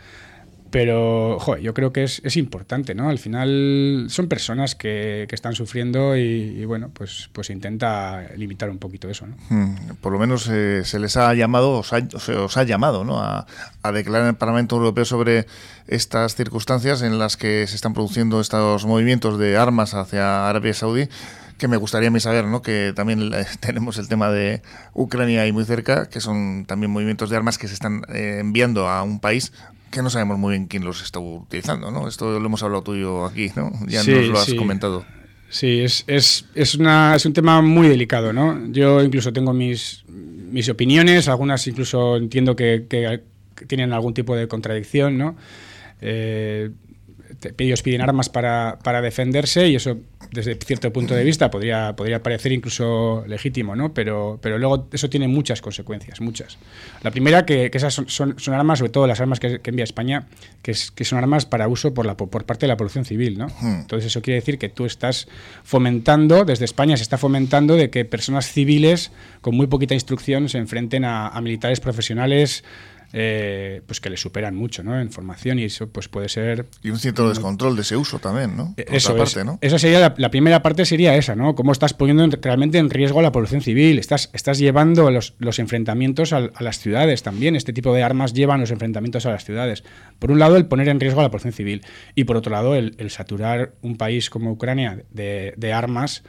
Pero, 0.72 1.38
yo 1.60 1.74
creo 1.74 1.92
que 1.92 2.04
es, 2.04 2.38
importante, 2.38 2.96
¿no? 2.96 3.10
Al 3.10 3.20
final 3.20 4.06
son 4.08 4.30
personas 4.30 4.74
que, 4.74 5.26
que 5.28 5.36
están 5.36 5.54
sufriendo 5.54 6.16
y, 6.16 6.22
y, 6.22 6.64
bueno, 6.64 6.90
pues, 6.94 7.30
pues 7.34 7.50
intenta 7.50 8.30
limitar 8.38 8.70
un 8.70 8.78
poquito 8.78 9.10
eso, 9.10 9.28
¿no? 9.28 9.36
Hmm, 9.50 9.76
por 10.00 10.14
lo 10.14 10.20
menos 10.20 10.48
eh, 10.50 10.84
se 10.86 10.98
les 11.00 11.18
ha 11.18 11.34
llamado, 11.34 11.80
os 11.80 11.92
ha, 11.92 12.02
os 12.38 12.56
ha 12.56 12.64
llamado, 12.64 13.04
¿no? 13.04 13.20
A, 13.22 13.46
declarar 13.92 14.24
en 14.24 14.30
el 14.30 14.36
Parlamento 14.36 14.78
Europeo 14.78 15.04
sobre 15.04 15.46
estas 15.88 16.36
circunstancias 16.36 17.02
en 17.02 17.20
las 17.20 17.36
que 17.36 17.68
se 17.68 17.76
están 17.76 17.94
produciendo 17.94 18.40
estos 18.40 18.86
movimientos 18.86 19.38
de 19.38 19.58
armas 19.58 19.94
hacia 19.94 20.48
Arabia 20.48 20.74
Saudí 20.74 21.10
que 21.58 21.68
me 21.68 21.78
gustaría 21.78 22.08
a 22.08 22.12
mí 22.12 22.20
saber, 22.20 22.46
¿no? 22.46 22.62
Que 22.62 22.94
también 22.96 23.32
tenemos 23.60 23.98
el 23.98 24.08
tema 24.08 24.32
de 24.32 24.62
Ucrania 24.94 25.42
ahí 25.42 25.52
muy 25.52 25.66
cerca, 25.66 26.08
que 26.08 26.22
son 26.22 26.66
también 26.66 26.92
movimientos 26.92 27.30
de 27.30 27.36
armas 27.36 27.58
que 27.58 27.68
se 27.68 27.74
están 27.74 28.04
eh, 28.10 28.38
enviando 28.40 28.88
a 28.88 29.04
un 29.04 29.20
país 29.20 29.52
que 29.92 30.02
no 30.02 30.10
sabemos 30.10 30.40
muy 30.40 30.52
bien 30.52 30.68
quién 30.68 30.84
los 30.84 31.04
está 31.04 31.20
utilizando, 31.20 31.92
¿no? 31.92 32.08
Esto 32.08 32.40
lo 32.40 32.46
hemos 32.46 32.64
hablado 32.64 32.82
tú 32.82 32.96
y 32.96 33.02
yo 33.02 33.26
aquí, 33.26 33.52
¿no? 33.56 33.72
Ya 33.88 34.02
sí, 34.02 34.12
nos 34.12 34.28
lo 34.28 34.40
has 34.40 34.46
sí. 34.46 34.56
comentado. 34.56 35.06
Sí, 35.50 35.82
es, 35.82 36.06
es, 36.08 36.46
es, 36.56 36.76
una, 36.76 37.16
es 37.16 37.26
un 37.26 37.34
tema 37.34 37.62
muy 37.62 37.90
delicado, 37.90 38.32
¿no? 38.32 38.72
Yo 38.72 39.04
incluso 39.04 39.34
tengo 39.34 39.54
mis, 39.54 40.06
mis 40.08 40.70
opiniones, 40.70 41.28
algunas 41.28 41.68
incluso 41.68 42.16
entiendo 42.16 42.56
que, 42.56 42.86
que, 42.90 43.22
que 43.54 43.66
tienen 43.66 43.92
algún 43.92 44.14
tipo 44.14 44.36
de 44.36 44.48
contradicción, 44.48 45.18
¿no? 45.18 45.36
Eh, 46.00 46.72
ellos 47.58 47.82
piden 47.82 48.02
armas 48.02 48.30
para, 48.30 48.80
para, 48.84 49.02
defenderse 49.02 49.68
y 49.68 49.76
eso 49.76 49.98
desde 50.32 50.56
cierto 50.56 50.94
punto 50.94 51.16
de 51.16 51.24
vista 51.24 51.50
podría, 51.52 51.96
podría 51.96 52.22
parecer 52.22 52.52
incluso 52.52 53.24
legítimo, 53.28 53.76
¿no? 53.76 53.94
Pero, 53.94 54.40
pero 54.42 54.58
luego 54.58 54.88
eso 54.92 55.10
tiene 55.10 55.28
muchas 55.28 55.62
consecuencias, 55.62 56.22
muchas. 56.22 56.58
La 57.02 57.12
primera, 57.12 57.46
que, 57.46 57.72
que 57.72 57.78
esas 57.78 57.94
son, 57.94 58.08
son, 58.10 58.40
son, 58.40 58.54
armas, 58.54 58.80
sobre 58.80 58.92
todo 58.92 59.08
las 59.08 59.20
armas 59.20 59.40
que, 59.40 59.60
que 59.60 59.70
envía 59.72 59.84
España, 59.84 60.28
que, 60.62 60.72
es, 60.72 60.92
que, 60.92 61.04
son 61.04 61.18
armas 61.18 61.46
para 61.46 61.68
uso 61.68 61.94
por, 61.94 62.06
la, 62.06 62.16
por 62.16 62.46
parte 62.46 62.62
de 62.62 62.68
la 62.68 62.78
población 62.78 63.06
civil, 63.06 63.38
¿no? 63.38 63.48
Hmm. 63.48 63.82
Entonces 63.82 64.08
eso 64.08 64.22
quiere 64.22 64.40
decir 64.40 64.58
que 64.58 64.70
tú 64.70 64.86
estás 64.86 65.28
fomentando, 65.64 66.46
desde 66.46 66.66
España 66.66 66.96
se 66.98 67.04
está 67.04 67.18
fomentando 67.18 67.76
de 67.76 67.90
que 67.90 68.06
personas 68.06 68.52
civiles 68.52 69.12
con 69.42 69.56
muy 69.56 69.68
poquita 69.68 69.94
instrucción 69.94 70.48
se 70.50 70.60
enfrenten 70.60 71.06
a, 71.06 71.28
a 71.28 71.42
militares 71.42 71.80
profesionales 71.80 72.64
eh, 73.14 73.82
pues 73.86 74.00
que 74.00 74.10
le 74.10 74.18
superan 74.18 74.56
mucho 74.56 74.84
¿no? 74.84 75.00
en 75.00 75.12
formación 75.12 75.60
y 75.60 75.66
eso 75.66 75.90
pues 75.90 76.08
puede 76.08 76.30
ser... 76.30 76.68
Y 76.82 76.90
un 76.90 77.00
cierto 77.00 77.28
descontrol 77.30 77.76
de 77.76 77.82
ese 77.82 77.98
uso 77.98 78.20
también, 78.20 78.56
¿no? 78.56 78.74
Por 78.76 78.96
eso 78.96 79.16
parte, 79.16 79.44
¿no? 79.44 79.58
Esa 79.62 79.80
sería 79.80 80.14
la, 80.16 80.32
primera 80.32 80.62
parte 80.62 80.86
sería 80.86 81.16
esa, 81.16 81.36
¿no? 81.36 81.56
Cómo 81.56 81.72
estás 81.72 81.94
poniendo 81.94 82.28
realmente 82.42 82.78
en 82.78 82.90
riesgo 82.90 83.20
a 83.20 83.24
la 83.24 83.32
población 83.32 83.62
civil, 83.62 84.00
estás, 84.00 84.30
estás 84.34 84.60
llevando 84.60 85.12
los, 85.12 85.36
los 85.40 85.60
enfrentamientos 85.60 86.34
a, 86.34 86.50
las 86.60 86.80
ciudades 86.80 87.24
también, 87.24 87.56
este 87.56 87.74
tipo 87.74 87.94
de 87.94 88.04
armas 88.04 88.34
llevan 88.34 88.62
los 88.62 88.72
enfrentamientos 88.72 89.26
a 89.26 89.32
las 89.32 89.46
ciudades. 89.46 89.84
Por 90.20 90.32
un 90.32 90.40
lado, 90.40 90.56
el 90.58 90.66
poner 90.66 90.88
en 90.88 91.00
riesgo 91.00 91.20
a 91.20 91.24
la 91.24 91.30
población 91.30 91.54
civil 91.54 91.84
y 92.16 92.24
por 92.24 92.38
otro 92.38 92.52
lado, 92.52 92.76
el, 92.76 92.96
saturar 93.10 93.74
un 93.82 93.98
país 93.98 94.30
como 94.30 94.52
Ucrania 94.52 95.04
de, 95.12 95.54
de 95.58 95.74
armas 95.74 96.24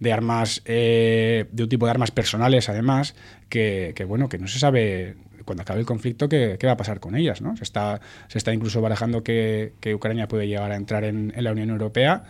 de 0.00 0.12
armas, 0.12 0.62
eh, 0.64 1.46
de 1.50 1.62
un 1.64 1.68
tipo 1.68 1.86
de 1.86 1.90
armas 1.90 2.10
personales, 2.10 2.68
además, 2.68 3.14
que, 3.48 3.92
que, 3.96 4.04
bueno, 4.04 4.28
que 4.28 4.38
no 4.38 4.46
se 4.46 4.58
sabe 4.58 5.16
cuando 5.48 5.62
acabe 5.62 5.80
el 5.80 5.86
conflicto, 5.86 6.28
¿qué, 6.28 6.58
va 6.62 6.72
a 6.72 6.76
pasar 6.76 7.00
con 7.00 7.16
ellas? 7.16 7.40
¿no? 7.40 7.56
Se, 7.56 7.64
está, 7.64 8.02
se 8.28 8.36
está 8.36 8.52
incluso 8.52 8.82
barajando 8.82 9.22
que, 9.24 9.72
Ucrania 9.94 10.28
puede 10.28 10.46
llegar 10.46 10.70
a 10.70 10.76
entrar 10.76 11.04
en, 11.04 11.32
la 11.34 11.52
Unión 11.52 11.70
Europea 11.70 12.24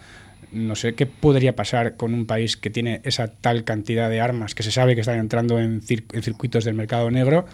no 0.52 0.74
sé 0.74 0.94
qué 0.94 1.06
podría 1.06 1.54
pasar 1.56 1.96
con 1.96 2.14
un 2.14 2.26
país 2.26 2.56
que 2.56 2.70
tiene 2.70 3.00
esa 3.04 3.28
tal 3.28 3.64
cantidad 3.64 4.08
de 4.08 4.20
armas 4.20 4.54
que 4.54 4.62
se 4.62 4.70
sabe 4.70 4.94
que 4.94 5.02
están 5.02 5.18
entrando 5.18 5.58
en, 5.58 5.82
circuitos 5.82 6.64
del 6.64 6.74
mercado 6.74 7.10
negro 7.10 7.46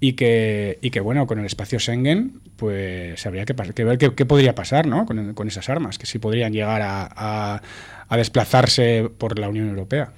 y 0.00 0.14
que, 0.14 0.78
y 0.82 0.90
que, 0.90 1.00
bueno, 1.00 1.26
con 1.26 1.38
el 1.38 1.46
espacio 1.46 1.78
Schengen, 1.78 2.40
pues 2.56 3.24
habría 3.24 3.44
que, 3.44 3.54
ver 3.84 3.98
qué, 3.98 4.26
podría 4.26 4.54
pasar 4.54 4.86
¿no? 4.86 5.06
con, 5.06 5.34
con, 5.34 5.48
esas 5.48 5.68
armas, 5.68 5.98
que 5.98 6.06
si 6.06 6.18
podrían 6.18 6.52
llegar 6.52 6.82
a, 6.82 7.62
a 8.12 8.16
desplazarse 8.18 9.10
por 9.16 9.38
la 9.38 9.48
Unión 9.48 9.70
Europea. 9.70 10.12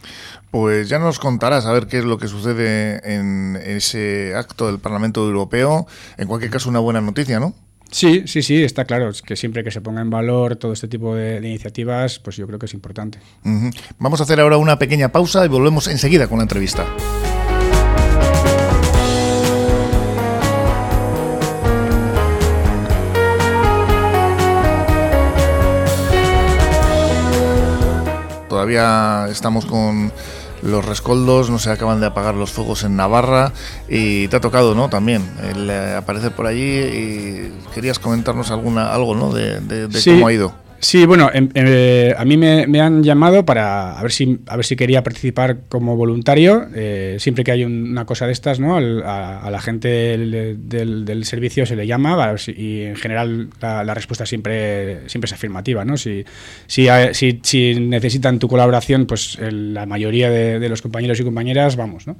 Pues 0.51 0.89
ya 0.89 0.99
nos 0.99 1.21
contarás 1.21 1.65
a 1.65 1.73
ver 1.73 1.87
qué 1.87 1.99
es 1.99 2.05
lo 2.05 2.19
que 2.19 2.27
sucede 2.27 3.01
en 3.05 3.57
ese 3.65 4.35
acto 4.35 4.67
del 4.67 4.81
Parlamento 4.81 5.25
Europeo. 5.25 5.87
En 6.17 6.27
cualquier 6.27 6.51
caso, 6.51 6.69
una 6.69 6.81
buena 6.81 7.01
noticia, 7.01 7.39
¿no? 7.39 7.55
Sí, 7.91 8.25
sí, 8.27 8.43
sí, 8.43 8.63
está 8.63 8.85
claro. 8.85 9.11
Es 9.11 9.23
que 9.23 9.37
siempre 9.37 9.63
que 9.63 9.71
se 9.71 9.81
ponga 9.81 10.01
en 10.01 10.11
valor 10.11 10.57
todo 10.57 10.73
este 10.73 10.89
tipo 10.89 11.15
de, 11.15 11.39
iniciativas, 11.39 12.19
pues 12.19 12.37
yo 12.37 12.47
creo 12.47 12.59
que 12.59 12.67
es 12.67 12.75
importante. 12.75 13.19
Vamos 13.99 14.21
a 14.21 14.25
hacer 14.25 14.41
ahora 14.41 14.57
una 14.57 14.79
pequeña 14.79 15.11
pausa 15.11 15.45
y 15.45 15.49
volvemos 15.49 15.87
enseguida 15.89 16.29
con 16.29 16.39
la 16.39 16.45
entrevista. 16.45 16.87
Todavía 28.65 29.27
estamos 29.31 29.67
con 29.67 30.11
los 30.63 30.83
rescoldos, 30.83 31.51
no 31.51 31.59
se 31.59 31.71
acaban 31.71 32.01
de 32.01 32.07
apagar 32.07 32.35
los 32.35 32.51
fuegos 32.51 32.83
en 32.83 32.97
Navarra 32.97 33.53
y 33.91 34.27
te 34.29 34.37
ha 34.37 34.41
tocado, 34.41 34.75
¿no? 34.75 34.89
También 34.89 35.23
el 35.43 35.69
eh, 35.69 35.97
aparecer 35.97 36.33
por 36.33 36.47
allí 36.47 36.63
y 36.63 37.53
querías 37.75 37.99
comentarnos 37.99 38.51
alguna 38.51 38.95
algo, 38.95 39.15
¿no? 39.15 39.35
De, 39.35 39.61
cómo 40.03 40.29
ha 40.29 40.33
ido. 40.33 40.64
Sí, 40.85 41.07
bueno, 41.07 41.31
em, 41.33 41.49
eh, 41.55 42.15
a 42.15 42.27
mí 42.27 42.37
me, 42.37 42.79
han 42.79 43.03
llamado 43.03 43.47
para 43.47 43.99
a 43.99 44.03
ver 44.03 44.13
si 44.13 44.41
a 44.47 44.55
ver 44.55 44.67
si 44.67 44.77
quería 44.77 45.03
participar 45.03 45.61
como 45.71 45.97
voluntario. 45.97 46.67
Eh, 46.75 47.17
siempre 47.19 47.43
que 47.43 47.53
hay 47.53 47.65
una 47.65 48.05
cosa 48.05 48.27
de 48.27 48.33
estas, 48.33 48.61
¿no? 48.61 48.77
a, 48.77 49.49
la 49.51 49.61
gente 49.63 49.89
del, 49.89 51.25
servicio 51.25 51.65
se 51.65 51.75
le 51.75 51.87
llama 51.87 52.35
y 52.49 52.83
en 52.83 52.97
general 52.97 53.49
la, 53.63 53.95
respuesta 53.95 54.27
siempre 54.27 55.09
siempre 55.09 55.25
es 55.25 55.33
afirmativa, 55.33 55.87
¿no? 55.87 55.97
Si, 55.97 56.23
si, 56.67 56.87
si, 57.43 57.81
necesitan 57.81 58.39
tu 58.39 58.47
colaboración, 58.47 59.07
pues 59.07 59.39
la 59.41 59.87
mayoría 59.87 60.29
de, 60.29 60.69
los 60.69 60.83
compañeros 60.83 61.19
y 61.19 61.25
compañeras 61.25 61.77
vamos, 61.77 62.07
¿no? 62.07 62.19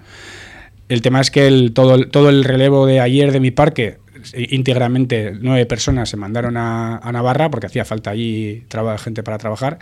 El 0.89 1.03
tema 1.03 1.21
es 1.21 1.31
que 1.31 1.47
el, 1.47 1.75
todo, 1.75 2.09
todo 2.09 2.31
el 2.31 2.45
relevo 2.45 2.87
de 2.87 3.01
ayer 3.01 3.31
de 3.31 3.41
mi 3.41 3.51
parque 3.51 3.99
íntegramente 4.35 5.33
nueve 5.41 5.67
personas 5.67 6.09
se 6.09 6.17
mandaron 6.17 6.57
a, 6.57 7.01
Navarra 7.13 7.51
porque 7.51 7.67
hacía 7.67 7.85
falta 7.85 8.11
allí 8.11 8.65
gente 8.99 9.23
para 9.23 9.39
trabajar. 9.39 9.79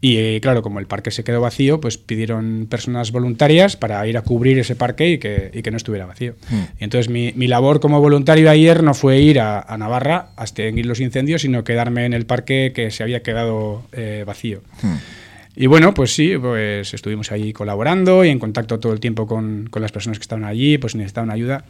Y 0.00 0.16
eh, 0.18 0.38
claro, 0.40 0.62
como 0.62 0.78
el 0.78 0.86
parque 0.86 1.10
se 1.10 1.24
quedó 1.24 1.40
vacío, 1.40 1.80
pues 1.80 1.98
pidieron 1.98 2.68
personas 2.70 3.10
voluntarias 3.10 3.76
para 3.76 4.06
ir 4.06 4.16
a 4.16 4.22
cubrir 4.22 4.56
ese 4.58 4.76
parque 4.76 5.10
y 5.10 5.18
que, 5.18 5.50
y 5.52 5.62
que 5.62 5.72
no 5.72 5.76
estuviera 5.76 6.06
vacío. 6.06 6.34
Hmm. 6.50 6.62
Y 6.78 6.84
entonces 6.84 7.08
mi, 7.08 7.32
mi, 7.34 7.48
labor 7.48 7.80
como 7.80 8.00
voluntario 8.00 8.48
ayer 8.48 8.84
no 8.84 8.94
fue 8.94 9.18
ir 9.18 9.40
a, 9.40 9.76
Navarra 9.76 10.28
a 10.36 10.42
extinguir 10.42 10.86
los 10.86 11.00
incendios, 11.00 11.42
sino 11.42 11.64
quedarme 11.64 12.04
en 12.04 12.12
el 12.12 12.26
parque 12.26 12.72
que 12.72 12.92
se 12.92 13.02
había 13.02 13.24
quedado 13.24 13.82
eh, 13.92 14.22
vacío. 14.24 14.60
Hmm. 14.82 14.98
Y 15.56 15.66
bueno, 15.66 15.92
pues 15.92 16.14
sí, 16.14 16.38
pues 16.38 16.94
estuvimos 16.94 17.32
ahí 17.32 17.52
colaborando 17.52 18.24
y 18.24 18.28
en 18.28 18.38
contacto 18.38 18.78
todo 18.78 18.92
el 18.92 19.00
tiempo 19.00 19.26
con, 19.26 19.66
con 19.68 19.82
las 19.82 19.90
personas 19.90 20.20
que 20.20 20.22
estaban 20.22 20.44
allí, 20.44 20.78
pues 20.78 20.94
necesitaban 20.94 21.32
ayuda. 21.32 21.64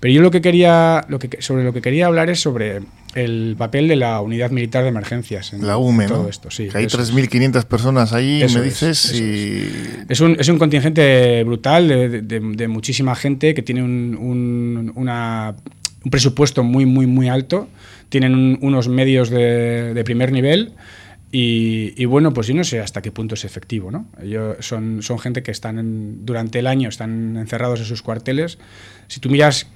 Pero 0.00 0.12
yo 0.14 0.22
lo 0.22 0.30
que 0.30 0.40
quería, 0.40 1.04
lo 1.08 1.18
que, 1.18 1.40
sobre 1.40 1.64
lo 1.64 1.72
que 1.72 1.80
quería 1.80 2.06
hablar 2.06 2.28
es 2.28 2.40
sobre 2.40 2.82
el 3.14 3.54
papel 3.56 3.88
de 3.88 3.96
la 3.96 4.20
unidad 4.20 4.50
militar 4.50 4.82
de 4.82 4.90
emergencias. 4.90 5.52
En 5.52 5.66
la 5.66 5.78
UME, 5.78 6.06
todo 6.06 6.28
esto, 6.28 6.50
sí. 6.50 6.68
Que 6.68 6.78
hay 6.78 6.86
3.500 6.86 7.64
personas 7.64 8.12
ahí, 8.12 8.44
me 8.54 8.60
dices. 8.60 9.06
Es, 9.06 9.20
y... 9.20 9.68
es, 10.08 10.20
un, 10.20 10.36
es 10.38 10.48
un 10.48 10.58
contingente 10.58 11.42
brutal 11.44 11.88
de, 11.88 12.22
de, 12.22 12.68
muchísima 12.68 13.14
gente 13.14 13.54
que 13.54 13.62
tiene 13.62 13.82
un, 13.82 14.16
un, 14.20 14.92
una, 14.94 15.54
un, 16.04 16.10
presupuesto 16.10 16.64
muy, 16.64 16.86
muy, 16.86 17.06
muy 17.06 17.28
alto. 17.28 17.68
Tienen 18.08 18.58
unos 18.60 18.88
medios 18.88 19.30
de, 19.30 19.94
de 19.94 20.04
primer 20.04 20.32
nivel. 20.32 20.72
Y, 21.36 21.94
y, 22.00 22.04
bueno, 22.04 22.32
pues 22.32 22.46
yo 22.46 22.54
no 22.54 22.62
sé 22.62 22.78
hasta 22.78 23.02
qué 23.02 23.10
punto 23.10 23.34
es 23.34 23.44
efectivo, 23.44 23.90
¿no? 23.90 24.06
Ellos 24.22 24.56
son, 24.60 25.02
son 25.02 25.18
gente 25.18 25.42
que 25.42 25.50
están 25.50 26.24
durante 26.24 26.60
el 26.60 26.68
año 26.68 26.88
están 26.88 27.36
encerrados 27.36 27.80
en 27.80 27.86
sus 27.86 28.02
cuarteles. 28.02 28.58
Si 29.08 29.18
tú 29.18 29.30
miras 29.30 29.66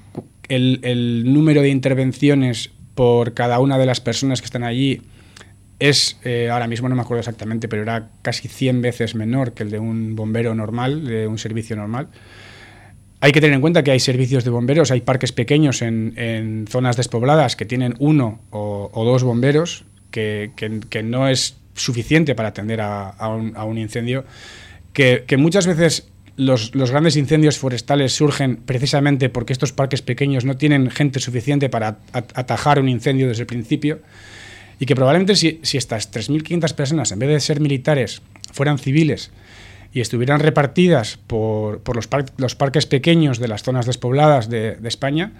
el, 0.48 1.24
número 1.32 1.60
de 1.62 1.70
intervenciones 1.70 2.70
por 2.94 3.34
cada 3.34 3.58
una 3.58 3.76
de 3.76 3.86
las 3.86 4.00
personas 4.00 4.40
que 4.40 4.44
están 4.44 4.62
allí 4.62 5.02
es, 5.78 6.18
eh, 6.24 6.48
ahora 6.50 6.66
mismo 6.68 6.88
no 6.88 6.94
me 6.94 7.02
acuerdo 7.02 7.20
exactamente, 7.20 7.68
pero 7.68 7.82
era 7.82 8.10
casi 8.22 8.46
100 8.46 8.80
veces 8.80 9.14
menor 9.14 9.52
que 9.52 9.64
el 9.64 9.70
de 9.70 9.78
un 9.78 10.16
bombero 10.16 10.54
normal, 10.54 11.04
de 11.06 11.26
un 11.26 11.38
servicio 11.38 11.74
normal. 11.76 12.08
Hay 13.20 13.32
que 13.32 13.40
tener 13.40 13.54
en 13.54 13.60
cuenta 13.60 13.82
que 13.82 13.90
hay 13.90 14.00
servicios 14.00 14.44
de 14.44 14.50
bomberos, 14.50 14.92
hay 14.92 15.00
parques 15.00 15.32
pequeños 15.32 15.82
en, 15.82 16.66
zonas 16.68 16.96
despobladas 16.96 17.56
que 17.56 17.64
tienen 17.64 17.94
uno 17.98 18.40
o, 18.50 19.04
dos 19.04 19.24
bomberos, 19.24 19.84
que, 20.10 20.50
no 21.04 21.28
es 21.28 21.56
suficiente 21.74 22.34
para 22.34 22.50
atender 22.50 22.80
a, 22.80 23.14
un, 23.28 23.78
incendio, 23.78 24.24
que, 24.92 25.24
que 25.26 25.36
muchas 25.36 25.66
veces 25.66 26.08
los, 26.38 26.70
grandes 26.72 27.16
incendios 27.16 27.58
forestales 27.58 28.14
surgen 28.14 28.56
precisamente 28.56 29.28
porque 29.28 29.52
estos 29.52 29.72
parques 29.72 30.02
pequeños 30.02 30.44
no 30.44 30.56
tienen 30.56 30.88
gente 30.90 31.18
suficiente 31.18 31.68
para 31.68 31.98
atajar 32.12 32.78
un 32.78 32.88
incendio 32.88 33.26
desde 33.28 33.42
el 33.42 33.46
principio 33.48 33.98
y 34.78 34.86
que 34.86 34.94
probablemente 34.94 35.34
si, 35.34 35.60
estas 35.76 36.12
3.500 36.12 36.74
personas, 36.74 37.10
en 37.10 37.18
vez 37.18 37.28
de 37.28 37.40
ser 37.40 37.60
militares, 37.60 38.22
fueran 38.52 38.78
civiles 38.78 39.32
y 39.92 40.00
estuvieran 40.00 40.38
repartidas 40.38 41.18
por, 41.26 41.82
los, 41.94 42.08
los, 42.36 42.54
parques 42.54 42.86
pequeños 42.86 43.40
de 43.40 43.48
las 43.48 43.64
zonas 43.64 43.86
despobladas 43.86 44.48
de, 44.48 44.76
de 44.76 44.88
España, 44.88 45.32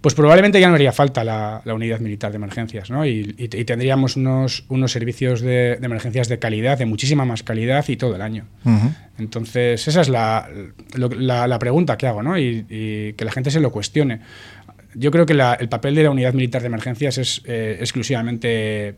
pues 0.00 0.14
probablemente 0.14 0.60
ya 0.60 0.68
no 0.68 0.76
haría 0.76 0.92
falta 0.92 1.24
la, 1.24 1.62
unidad 1.66 1.98
militar 1.98 2.30
de 2.30 2.36
emergencias, 2.36 2.90
¿no? 2.90 3.04
Y, 3.04 3.24
tendríamos 3.66 4.16
unos, 4.16 4.64
unos 4.68 4.92
servicios 4.92 5.40
de, 5.40 5.72
emergencias 5.82 6.28
de 6.28 6.38
calidad, 6.38 6.78
de 6.78 6.86
muchísima 6.86 7.24
más 7.24 7.42
calidad 7.42 7.84
y 7.88 7.96
todo 7.96 8.14
el 8.14 8.22
año. 8.22 8.44
Entonces, 9.18 9.88
esa 9.88 10.00
es 10.00 10.08
la, 10.08 10.48
la, 10.94 11.58
pregunta 11.58 11.98
que 11.98 12.06
hago, 12.06 12.22
¿no? 12.22 12.38
Y, 12.38 13.14
que 13.16 13.24
la 13.24 13.32
gente 13.32 13.50
se 13.50 13.58
lo 13.58 13.72
cuestione. 13.72 14.20
Yo 14.94 15.10
creo 15.10 15.26
que 15.26 15.32
el 15.32 15.68
papel 15.68 15.96
de 15.96 16.04
la 16.04 16.10
unidad 16.10 16.32
militar 16.32 16.62
de 16.62 16.68
emergencias 16.68 17.18
es 17.18 17.42
eh, 17.44 17.78
exclusivamente 17.80 18.94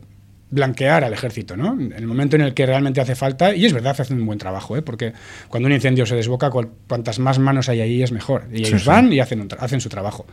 blanquear 0.51 1.03
al 1.03 1.13
ejército, 1.13 1.57
¿no? 1.57 1.73
En 1.73 1.93
el 1.93 2.05
momento 2.05 2.35
en 2.35 2.43
el 2.43 2.53
que 2.53 2.65
realmente 2.65 3.01
hace 3.01 3.15
falta, 3.15 3.55
y 3.55 3.65
es 3.65 3.73
verdad, 3.73 3.95
hacen 3.99 4.19
un 4.19 4.25
buen 4.25 4.37
trabajo, 4.37 4.77
¿eh? 4.77 4.81
porque 4.81 5.13
cuando 5.47 5.67
un 5.67 5.73
incendio 5.73 6.05
se 6.05 6.15
desboca, 6.15 6.49
cuantas 6.51 7.19
más 7.19 7.39
manos 7.39 7.69
hay 7.69 7.79
ahí 7.79 8.03
es 8.03 8.11
mejor. 8.11 8.47
Y 8.51 8.67
ellos 8.67 8.85
van 8.85 9.11
y 9.13 9.19
hacen, 9.19 9.47
hacen 9.59 9.81
su 9.81 9.89
trabajo 9.89 10.25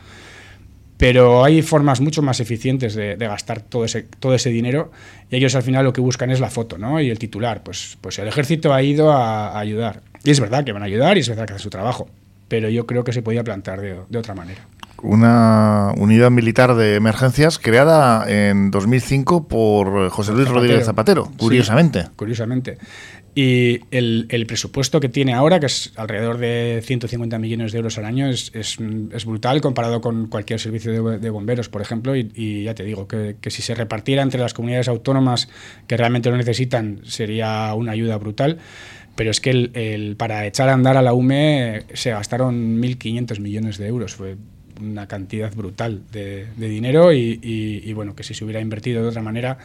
pero 0.99 1.45
hay 1.45 1.61
formas 1.61 2.01
mucho 2.01 2.21
más 2.21 2.41
eficientes 2.41 2.93
de, 2.93 3.15
gastar 3.15 3.61
todo 3.61 3.85
ese, 3.85 4.03
todo 4.03 4.35
ese 4.35 4.49
dinero 4.49 4.91
y 5.31 5.37
ellos 5.37 5.55
al 5.55 5.63
final 5.63 5.85
lo 5.85 5.93
que 5.93 6.01
buscan 6.01 6.29
es 6.29 6.41
la 6.41 6.49
foto 6.49 6.77
¿no? 6.77 6.99
y 6.99 7.09
el 7.09 7.17
titular. 7.17 7.63
Pues, 7.63 7.97
pues 8.01 8.19
el 8.19 8.27
ejército 8.27 8.73
ha 8.73 8.83
ido 8.83 9.09
a, 9.13 9.57
ayudar. 9.57 10.01
Y 10.25 10.31
es 10.31 10.41
verdad 10.41 10.65
que 10.65 10.73
van 10.73 10.83
a 10.83 10.87
ayudar 10.87 11.15
y 11.15 11.21
es 11.21 11.29
verdad 11.29 11.45
que 11.45 11.53
hacen 11.53 11.63
su 11.63 11.69
trabajo, 11.69 12.09
pero 12.49 12.67
yo 12.67 12.85
creo 12.85 13.05
que 13.05 13.13
se 13.13 13.21
podía 13.21 13.45
plantear 13.45 13.79
de, 13.79 13.95
de 14.09 14.17
otra 14.19 14.35
manera 14.35 14.67
una 15.01 15.93
unidad 15.97 16.29
militar 16.29 16.75
de 16.75 16.95
emergencias 16.95 17.57
creada 17.59 18.29
en 18.29 18.69
2005 18.69 19.47
por 19.47 20.09
José 20.09 20.33
Luis 20.33 20.49
Rodríguez 20.49 20.85
Zapatero, 20.85 21.31
curiosamente. 21.37 22.07
curiosamente. 22.17 22.77
Y 23.35 23.81
el, 23.91 24.45
presupuesto 24.47 24.99
que 24.99 25.09
tiene 25.09 25.33
ahora, 25.33 25.59
que 25.59 25.67
es 25.67 25.93
alrededor 25.95 26.37
de 26.37 26.81
150 26.83 27.37
millones 27.39 27.71
de 27.71 27.77
euros 27.77 27.97
al 27.97 28.05
año, 28.05 28.29
es, 28.29 28.77
brutal 29.25 29.61
comparado 29.61 30.01
con 30.01 30.27
cualquier 30.27 30.59
servicio 30.59 30.91
de, 31.19 31.29
bomberos, 31.29 31.69
por 31.69 31.81
ejemplo. 31.81 32.15
Y, 32.15 32.63
ya 32.63 32.73
te 32.73 32.83
digo, 32.83 33.07
que, 33.07 33.37
si 33.47 33.61
se 33.61 33.75
repartiera 33.75 34.23
entre 34.23 34.39
las 34.39 34.53
comunidades 34.53 34.87
autónomas 34.87 35.49
que 35.87 35.97
realmente 35.97 36.29
lo 36.29 36.37
necesitan, 36.37 37.01
sería 37.03 37.73
una 37.75 37.91
ayuda 37.91 38.17
brutal. 38.17 38.57
Pero 39.15 39.31
es 39.31 39.41
que 39.41 39.49
el, 39.49 40.15
para 40.17 40.45
echar 40.45 40.69
a 40.69 40.73
andar 40.73 40.97
a 40.97 41.01
la 41.01 41.13
UME 41.13 41.83
se 41.93 42.11
gastaron 42.11 42.81
1.500 42.81 43.39
millones 43.39 43.77
de 43.77 43.87
euros. 43.87 44.15
Fue 44.15 44.37
una 44.81 45.07
cantidad 45.07 45.53
brutal 45.53 46.01
de, 46.11 46.47
dinero 46.57 47.11
y, 47.13 47.91
bueno, 47.93 48.15
que 48.15 48.23
si 48.23 48.33
se 48.33 48.43
hubiera 48.43 48.61
invertido 48.61 49.01
de 49.01 49.09
otra 49.09 49.21
manera, 49.21 49.57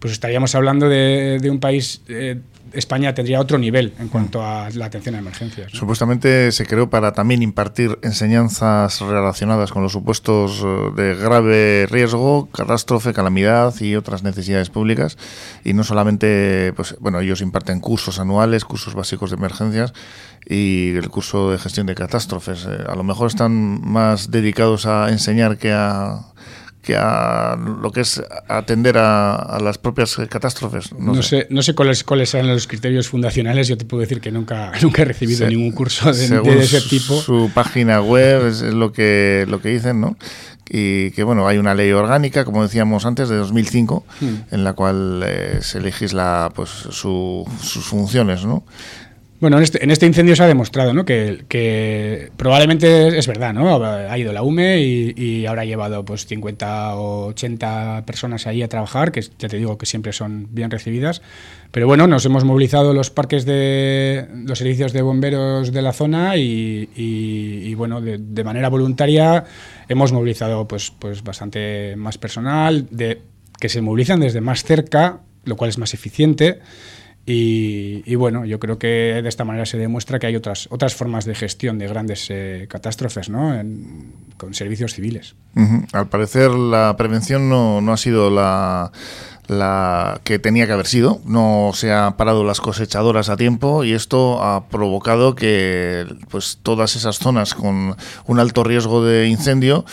pues 0.00 0.12
estaríamos 0.14 0.54
hablando 0.54 0.88
de, 0.88 1.48
un 1.50 1.60
país 1.60 2.02
eh, 2.08 2.40
España 2.72 3.14
tendría 3.14 3.40
otro 3.40 3.58
nivel 3.58 3.92
en 3.98 4.08
cuanto 4.08 4.42
a 4.42 4.70
la 4.70 4.86
atención 4.86 5.14
a 5.14 5.18
emergencias. 5.18 5.72
Supuestamente 5.72 6.52
se 6.52 6.66
creó 6.66 6.88
para 6.88 7.12
también 7.12 7.42
impartir 7.42 7.98
enseñanzas 8.02 9.00
relacionadas 9.00 9.72
con 9.72 9.82
los 9.82 9.92
supuestos 9.92 10.62
eh, 10.64 10.90
de 10.96 11.14
grave 11.14 11.86
riesgo, 11.90 12.48
catástrofe, 12.52 13.12
calamidad 13.12 13.74
y 13.80 13.96
otras 13.96 14.22
necesidades 14.22 14.70
públicas. 14.70 15.18
Y 15.64 15.72
no 15.72 15.84
solamente, 15.84 16.72
pues 16.76 16.96
bueno, 17.00 17.20
ellos 17.20 17.40
imparten 17.40 17.80
cursos 17.80 18.18
anuales, 18.18 18.64
cursos 18.64 18.94
básicos 18.94 19.30
de 19.30 19.36
emergencias 19.36 19.92
y 20.46 20.94
el 20.96 21.08
curso 21.10 21.50
de 21.50 21.58
gestión 21.58 21.86
de 21.86 21.94
catástrofes. 21.94 22.66
Eh, 22.66 22.84
a 22.88 22.94
lo 22.94 23.02
mejor 23.02 23.28
están 23.28 23.80
más 23.82 24.30
dedicados 24.30 24.86
a 24.86 25.10
enseñar 25.10 25.58
que 25.58 25.72
a 25.72 26.29
que 26.82 26.96
a 26.96 27.56
lo 27.56 27.90
que 27.92 28.00
es 28.00 28.22
atender 28.48 28.96
a, 28.98 29.58
las 29.60 29.78
propias 29.78 30.16
catástrofes. 30.28 30.92
No, 30.94 31.22
sé. 31.22 31.46
no 31.50 31.62
sé 31.62 31.74
cuáles, 31.74 32.04
cuáles 32.04 32.32
eran 32.34 32.48
los 32.48 32.66
criterios 32.66 33.08
fundacionales. 33.08 33.68
Yo 33.68 33.76
te 33.76 33.84
puedo 33.84 34.00
decir 34.00 34.20
que 34.20 34.30
nunca, 34.30 34.72
nunca 34.82 35.02
he 35.02 35.04
recibido 35.04 35.46
ningún 35.48 35.72
curso 35.72 36.12
de, 36.12 36.24
ese 36.58 36.80
tipo. 36.82 37.20
Su 37.20 37.50
página 37.54 38.00
web 38.00 38.46
es 38.46 38.62
lo 38.62 38.92
que, 38.92 39.44
lo 39.48 39.60
que 39.60 39.70
dicen, 39.70 40.00
¿no? 40.00 40.16
y 40.72 41.10
que 41.10 41.24
bueno 41.24 41.48
hay 41.48 41.58
una 41.58 41.74
ley 41.74 41.90
orgánica 41.90 42.44
como 42.44 42.62
decíamos 42.62 43.04
antes 43.04 43.28
de 43.28 43.34
2005 43.34 44.04
hmm. 44.20 44.34
en 44.52 44.62
la 44.62 44.72
cual 44.74 45.20
eh, 45.26 45.58
se 45.62 45.80
legisla 45.80 46.52
pues 46.54 46.70
sus 46.70 47.44
funciones 47.82 48.44
no 48.44 48.62
bueno, 49.40 49.56
en 49.56 49.62
este, 49.62 49.82
en 49.82 49.90
este, 49.90 50.06
incendio 50.06 50.36
se 50.36 50.42
ha 50.42 50.46
demostrado 50.46 50.92
¿no? 50.92 51.04
que, 51.04 52.30
probablemente 52.36 53.18
es, 53.18 53.26
verdad, 53.26 53.54
¿no? 53.54 53.84
Ha 53.84 54.18
ido 54.18 54.32
la 54.32 54.42
UME 54.42 54.80
y, 54.80 55.14
y, 55.16 55.46
ahora 55.46 55.62
ha 55.62 55.64
llevado 55.64 56.04
pues 56.04 56.26
50 56.26 56.96
o 56.96 57.26
80 57.28 58.04
personas 58.06 58.46
ahí 58.46 58.62
a 58.62 58.68
trabajar, 58.68 59.12
que 59.12 59.22
ya 59.22 59.48
te 59.48 59.56
digo 59.56 59.78
que 59.78 59.86
siempre 59.86 60.12
son 60.12 60.48
bien 60.50 60.70
recibidas. 60.70 61.22
Pero 61.70 61.86
bueno, 61.86 62.06
nos 62.08 62.24
hemos 62.26 62.44
movilizado 62.44 62.92
los 62.92 63.10
parques 63.10 63.44
de 63.44 64.26
los 64.44 64.58
servicios 64.58 64.92
de 64.92 65.02
bomberos 65.02 65.72
de 65.72 65.82
la 65.82 65.92
zona 65.92 66.36
y, 66.36 67.74
bueno, 67.74 68.00
de, 68.00 68.44
manera 68.44 68.68
voluntaria 68.68 69.44
hemos 69.88 70.12
movilizado 70.12 70.66
pues, 70.66 70.90
pues 70.90 71.22
bastante 71.22 71.94
más 71.96 72.18
personal, 72.18 72.88
de, 72.90 73.22
que 73.60 73.68
se 73.68 73.80
movilizan 73.82 74.18
desde 74.18 74.40
más 74.40 74.64
cerca, 74.64 75.20
lo 75.44 75.56
cual 75.56 75.70
es 75.70 75.78
más 75.78 75.94
eficiente. 75.94 76.58
Y, 77.26 78.14
bueno, 78.16 78.44
yo 78.44 78.58
creo 78.58 78.78
que 78.78 79.20
de 79.22 79.28
esta 79.28 79.44
manera 79.44 79.64
se 79.64 79.78
demuestra 79.78 80.18
que 80.18 80.26
hay 80.26 80.34
otras, 80.34 80.66
otras 80.70 80.96
formas 80.96 81.24
de 81.26 81.34
gestión 81.36 81.78
de 81.78 81.86
grandes 81.86 82.26
eh, 82.28 82.66
catástrofes 82.68 83.28
¿no? 83.28 83.54
con 84.36 84.54
servicios 84.54 84.94
civiles. 84.94 85.36
Al 85.92 86.08
parecer 86.08 86.50
la 86.50 86.96
prevención 86.96 87.48
no, 87.48 87.80
no 87.80 87.92
ha 87.92 87.96
sido 87.96 88.30
la, 88.30 88.90
la 89.50 90.20
que 90.22 90.38
tenía 90.38 90.66
que 90.66 90.72
haber 90.72 90.86
sido. 90.86 91.20
No 91.24 91.72
se 91.74 91.92
han 91.92 92.16
parado 92.16 92.44
las 92.44 92.60
cosechadoras 92.60 93.28
a 93.28 93.36
tiempo 93.36 93.82
y 93.84 93.92
esto 93.92 94.42
ha 94.42 94.68
provocado 94.68 95.34
que 95.34 96.06
pues 96.30 96.58
todas 96.62 96.94
esas 96.94 97.18
zonas 97.18 97.54
con 97.54 97.96
un 98.26 98.38
alto 98.38 98.62
riesgo 98.64 99.04
de 99.04 99.28
incendio 99.28 99.84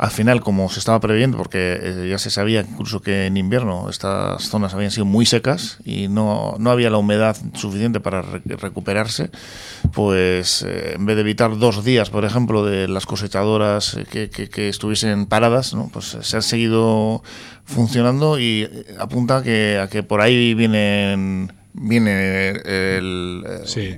al 0.00 0.10
final, 0.10 0.40
como 0.40 0.70
se 0.70 0.78
estaba 0.78 0.98
previendo, 0.98 1.36
porque 1.36 1.78
eh, 1.78 2.08
ya 2.08 2.16
se 2.16 2.30
sabía 2.30 2.62
incluso 2.62 3.02
que 3.02 3.26
en 3.26 3.36
invierno 3.36 3.90
estas 3.90 4.44
zonas 4.44 4.72
habían 4.72 4.90
sido 4.90 5.04
muy 5.04 5.26
secas 5.26 5.76
y 5.84 6.08
no, 6.08 6.54
no 6.58 6.70
había 6.70 6.88
la 6.88 6.96
humedad 6.96 7.36
suficiente 7.52 8.00
para 8.00 8.22
recuperarse, 8.22 9.30
pues 9.92 10.62
eh, 10.62 10.94
en 10.94 11.04
vez 11.04 11.16
de 11.16 11.20
evitar 11.20 11.58
dos 11.58 11.84
días, 11.84 12.08
por 12.08 12.24
ejemplo, 12.24 12.64
de 12.64 12.88
las 12.88 13.04
cosechadoras 13.04 13.98
que, 14.10 14.30
que, 14.30 14.68
estuviesen 14.70 15.26
paradas, 15.26 15.74
¿no? 15.74 15.90
pues 15.92 16.16
se 16.18 16.36
han 16.36 16.42
seguido 16.42 17.22
funcionando 17.66 18.40
y 18.40 18.70
apunta 18.98 19.42
que, 19.42 19.78
a 19.78 19.88
que 19.88 20.02
por 20.02 20.22
ahí 20.22 20.54
vienen 20.54 21.52
viene 21.74 22.50
el, 22.64 23.44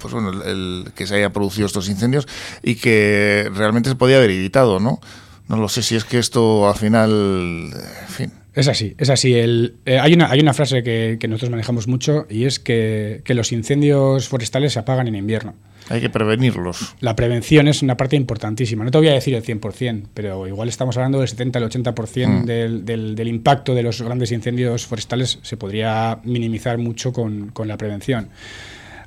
pues 0.01 0.13
bueno, 0.13 0.33
el, 0.43 0.91
que 0.97 1.07
se 1.07 1.15
haya 1.15 1.31
producido 1.31 1.67
estos 1.67 1.89
incendios 1.89 2.27
y 2.63 2.75
que 2.75 3.49
realmente 3.55 3.89
se 3.89 3.95
podía 3.95 4.17
haber 4.17 4.31
evitado, 4.31 4.81
¿no? 4.81 5.01
No 5.49 5.57
lo 5.57 5.69
sé 5.69 5.83
si 5.83 5.97
es 5.97 6.05
que 6.05 6.19
esto 6.19 6.69
al 6.69 6.77
final. 6.77 7.71
fin. 8.09 8.33
Es 8.55 8.69
así, 8.69 8.95
es 8.99 9.09
así. 9.09 9.35
El, 9.35 9.77
eh, 9.87 9.99
hay, 9.99 10.13
una, 10.13 10.31
hay 10.31 10.41
una 10.41 10.53
frase 10.53 10.83
que, 10.83 11.19
nosotros 11.29 11.51
manejamos 11.51 11.89
mucho 11.89 12.27
y 12.29 12.45
es 12.45 12.59
que, 12.59 13.23
los 13.29 13.51
incendios 13.53 14.29
forestales 14.29 14.75
se 14.75 14.79
apagan 14.79 15.09
en 15.09 15.15
invierno. 15.15 15.55
Hay 15.89 16.01
que 16.01 16.11
prevenirlos. 16.11 16.95
La 17.01 17.17
prevención 17.17 17.67
es 17.67 17.83
una 17.83 17.97
parte 17.97 18.15
importantísima. 18.15 18.85
No 18.85 18.91
te 18.91 18.99
voy 18.99 19.09
a 19.09 19.15
decir 19.15 19.35
el 19.35 19.43
100%, 19.43 20.05
pero 20.15 20.47
igual 20.47 20.69
estamos 20.69 20.97
hablando 20.97 21.19
del 21.19 21.29
70 21.29 21.59
al 21.59 21.71
80% 21.71 22.29
mm. 22.29 22.45
del, 22.45 22.85
del, 22.85 23.15
del, 23.15 23.29
impacto 23.29 23.75
de 23.75 23.83
los 23.83 24.01
grandes 24.01 24.31
incendios 24.33 24.87
forestales 24.87 25.39
se 25.43 25.57
podría 25.57 26.21
minimizar 26.25 26.79
mucho 26.79 27.13
con, 27.13 27.49
con 27.49 27.69
la 27.69 27.77
prevención. 27.77 28.29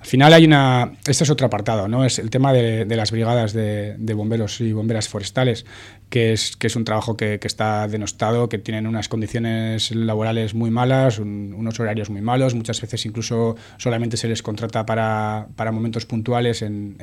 Al 0.06 0.10
final 0.10 0.34
hay 0.34 0.46
una... 0.46 0.92
Este 1.08 1.24
es 1.24 1.30
otro 1.32 1.48
apartado, 1.48 1.88
¿no? 1.88 2.06
Es 2.06 2.20
el 2.20 2.30
tema 2.30 2.54
de, 2.54 2.86
las 2.86 3.10
brigadas 3.10 3.54
de, 3.54 4.14
bomberos 4.14 4.62
y 4.62 4.72
bomberas 4.72 5.10
forestales, 5.10 5.66
que 6.12 6.32
es, 6.32 6.56
que 6.56 6.68
es 6.68 6.76
un 6.76 6.86
trabajo 6.86 7.18
que, 7.18 7.40
está 7.42 7.88
denostado, 7.88 8.48
que 8.48 8.60
tienen 8.60 8.86
unas 8.86 9.10
condiciones 9.10 9.90
laborales 9.96 10.54
muy 10.54 10.70
malas, 10.70 11.18
unos 11.18 11.80
horarios 11.80 12.12
muy 12.12 12.22
malos, 12.22 12.54
muchas 12.54 12.80
veces 12.82 13.04
incluso 13.08 13.56
solamente 13.78 14.16
se 14.16 14.28
les 14.28 14.44
contrata 14.44 14.86
para, 14.86 15.48
momentos 15.72 16.06
puntuales 16.06 16.62
en, 16.62 16.98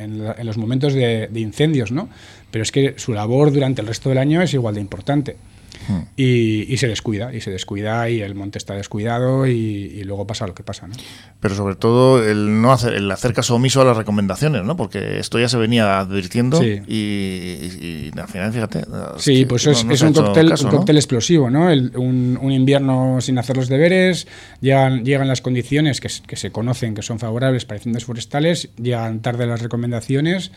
los 0.45 0.57
momentos 0.57 0.95
de, 0.95 1.27
de 1.27 1.41
incendios, 1.41 1.91
¿no? 1.91 2.09
Pero 2.53 2.62
es 2.62 2.71
que 2.71 2.95
su 2.99 3.15
labor 3.15 3.51
durante 3.53 3.81
el 3.81 3.88
resto 3.88 4.11
del 4.11 4.19
año 4.19 4.43
es 4.43 4.55
igual 4.55 4.77
de 4.77 4.81
importante. 4.81 5.37
Y, 6.16 6.77
se 6.77 6.88
descuida, 6.88 7.35
y 7.35 7.40
se 7.40 7.51
descuida, 7.51 8.09
y 8.09 8.21
el 8.21 8.35
monte 8.35 8.59
está 8.59 8.75
descuidado, 8.75 9.47
y, 9.47 10.03
luego 10.05 10.27
pasa 10.27 10.47
lo 10.47 10.55
que 10.55 10.62
pasa. 10.62 10.87
¿no? 10.87 10.95
Pero 11.40 11.55
sobre 11.55 11.77
todo 11.77 12.23
el 12.27 12.61
no 12.61 12.73
hacer, 12.73 12.95
el 12.95 13.11
hacer 13.11 13.33
caso 13.33 13.55
omiso 13.55 13.81
a 13.81 13.85
las 13.85 13.97
recomendaciones, 13.97 14.64
¿no? 14.64 14.77
Porque 14.77 15.18
esto 15.18 15.38
ya 15.38 15.49
se 15.49 15.57
venía 15.57 15.99
advirtiendo 15.99 16.62
y, 16.62 18.11
al 18.16 18.29
final, 18.29 18.53
fíjate. 18.53 18.85
Sí, 19.18 19.45
pues 19.47 19.66
es, 19.66 19.83
un, 20.03 20.12
cóctel, 20.12 20.53
un 20.53 20.71
cóctel 20.71 20.97
explosivo, 20.97 21.51
¿no? 21.51 21.66
un, 21.66 22.53
invierno 22.53 23.21
sin 23.21 23.38
hacer 23.38 23.57
los 23.57 23.68
deberes, 23.68 24.27
llegan, 24.61 25.05
llegan 25.05 25.27
las 25.27 25.40
condiciones 25.40 26.01
que, 26.01 26.09
que 26.27 26.37
se 26.37 26.53
conocen 26.53 26.95
que 26.95 27.03
son 27.03 27.18
favorables 27.18 27.64
para 27.64 27.79
incendios 27.79 28.05
forestales, 28.05 28.68
llegan 28.77 29.21
tarde 29.21 29.47
las 29.47 29.62
recomendaciones. 29.62 30.53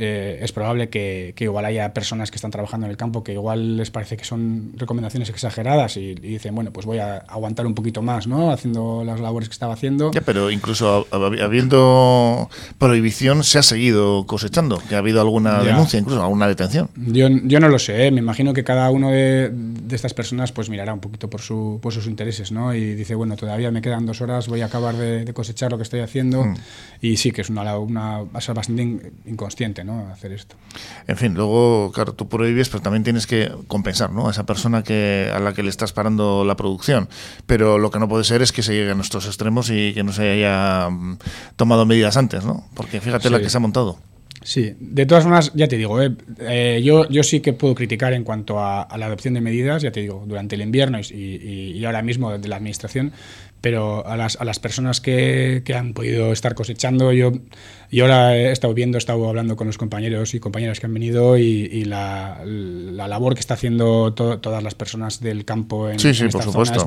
Eh, 0.00 0.38
es 0.42 0.52
probable 0.52 0.88
que, 0.88 1.34
igual 1.38 1.64
haya 1.64 1.92
personas 1.92 2.30
que 2.30 2.36
están 2.36 2.52
trabajando 2.52 2.86
en 2.86 2.90
el 2.92 2.96
campo 2.96 3.24
que 3.24 3.32
igual 3.32 3.76
les 3.76 3.90
parece 3.90 4.16
que 4.16 4.24
son 4.24 4.72
recomendaciones 4.76 5.28
exageradas 5.28 5.96
y, 5.96 6.14
dicen, 6.14 6.54
bueno, 6.54 6.70
pues 6.72 6.86
voy 6.86 6.98
a 6.98 7.16
aguantar 7.16 7.66
un 7.66 7.74
poquito 7.74 8.00
más, 8.00 8.28
¿no? 8.28 8.52
Haciendo 8.52 9.02
las 9.04 9.18
labores 9.18 9.48
que 9.48 9.54
estaba 9.54 9.74
haciendo. 9.74 10.12
Ya, 10.12 10.20
pero 10.20 10.52
incluso 10.52 11.08
habiendo 11.10 12.48
prohibición 12.78 13.42
se 13.42 13.58
ha 13.58 13.64
seguido 13.64 14.24
cosechando, 14.26 14.80
que 14.88 14.94
ha 14.94 14.98
habido 14.98 15.20
alguna 15.20 15.64
denuncia, 15.64 15.98
incluso 15.98 16.22
alguna 16.22 16.46
detención. 16.46 16.88
Yo, 16.94 17.28
yo 17.28 17.58
no 17.58 17.68
lo 17.68 17.80
sé, 17.80 18.06
¿eh? 18.06 18.10
me 18.12 18.20
imagino 18.20 18.54
que 18.54 18.62
cada 18.62 18.90
uno 18.90 19.10
de, 19.10 19.52
estas 19.90 20.14
personas 20.14 20.52
pues 20.52 20.70
mirará 20.70 20.94
un 20.94 21.00
poquito 21.00 21.28
por, 21.28 21.40
su, 21.40 21.80
por 21.82 21.92
sus 21.92 22.06
intereses, 22.06 22.52
¿no? 22.52 22.72
Y 22.72 22.94
dice, 22.94 23.16
bueno, 23.16 23.34
todavía 23.34 23.72
me 23.72 23.82
quedan 23.82 24.06
dos 24.06 24.20
horas, 24.20 24.46
voy 24.46 24.60
a 24.60 24.66
acabar 24.66 24.94
de, 24.96 25.32
cosechar 25.32 25.72
lo 25.72 25.76
que 25.76 25.82
estoy 25.82 26.00
haciendo. 26.00 26.44
Mm. 26.44 26.54
Y 27.00 27.16
sí, 27.16 27.32
que 27.32 27.40
es 27.40 27.50
una, 27.50 27.76
una, 27.78 28.22
bastante 28.22 28.82
inconsciente, 29.26 29.84
Hacer 30.12 30.32
esto. 30.32 30.56
En 31.06 31.16
fin, 31.16 31.34
luego, 31.34 31.92
claro, 31.92 32.14
tú 32.14 32.28
prohíbes, 32.28 32.68
pero 32.68 32.82
también 32.82 33.04
tienes 33.04 33.26
que 33.26 33.50
compensar, 33.66 34.12
¿no? 34.12 34.28
A 34.28 34.30
esa 34.30 34.46
persona 34.46 34.82
que, 34.82 35.30
a 35.32 35.38
la 35.38 35.52
que 35.54 35.62
le 35.62 35.70
estás 35.70 35.92
parando 35.92 36.44
la 36.44 36.56
producción. 36.56 37.08
Pero 37.46 37.78
lo 37.78 37.90
que 37.90 37.98
no 37.98 38.08
puede 38.08 38.24
ser 38.24 38.42
es 38.42 38.52
que 38.52 38.62
se 38.62 38.74
llegue 38.74 38.90
a 38.90 38.94
nuestros 38.94 39.26
extremos 39.26 39.70
y 39.70 39.94
que 39.94 40.02
no 40.04 40.12
se 40.12 40.30
haya 40.30 40.88
mm, 40.90 41.18
tomado 41.56 41.86
medidas 41.86 42.16
antes, 42.16 42.44
¿no? 42.44 42.68
Porque 42.74 43.00
fíjate 43.00 43.30
la 43.30 43.40
que 43.40 43.50
se 43.50 43.56
ha 43.56 43.60
montado. 43.60 43.98
Sí, 44.42 44.74
de 44.78 45.04
todas 45.04 45.24
formas, 45.24 45.52
ya 45.54 45.66
te 45.66 45.76
digo, 45.76 46.00
eh, 46.00 46.12
eh, 46.40 46.80
yo, 46.84 47.08
yo 47.08 47.22
sí 47.22 47.40
que 47.40 47.52
puedo 47.52 47.74
criticar 47.74 48.12
en 48.12 48.24
cuanto 48.24 48.60
a, 48.60 48.86
la 48.96 49.06
adopción 49.06 49.34
de 49.34 49.40
medidas, 49.40 49.82
ya 49.82 49.90
te 49.90 50.00
digo, 50.00 50.24
durante 50.26 50.54
el 50.54 50.62
invierno 50.62 50.98
y, 51.00 51.74
y, 51.74 51.84
ahora 51.84 52.02
mismo 52.02 52.38
de 52.38 52.48
la 52.48 52.56
Administración, 52.56 53.12
pero 53.60 54.06
a 54.06 54.16
las, 54.16 54.36
a 54.40 54.44
las 54.44 54.58
personas 54.58 55.00
que, 55.00 55.62
que, 55.64 55.74
han 55.74 55.92
podido 55.92 56.32
estar 56.32 56.54
cosechando, 56.54 57.12
yo 57.12 57.32
y 57.90 58.00
ahora 58.00 58.36
he 58.36 58.52
estado 58.52 58.74
viendo, 58.74 58.98
he 58.98 59.00
estado 59.00 59.26
hablando 59.28 59.56
con 59.56 59.66
los 59.66 59.78
compañeros 59.78 60.34
y 60.34 60.40
compañeras 60.40 60.78
que 60.78 60.86
han 60.86 60.92
venido 60.92 61.38
y, 61.38 61.84
la, 61.84 62.38
labor 62.44 63.34
que 63.34 63.40
está 63.40 63.54
haciendo 63.54 64.12
todas 64.12 64.62
las 64.62 64.74
personas 64.74 65.20
del 65.20 65.46
campo 65.46 65.88
en, 65.88 65.98
sí, 65.98 66.12
sí, 66.12 66.28
por 66.28 66.42
supuesto, 66.42 66.86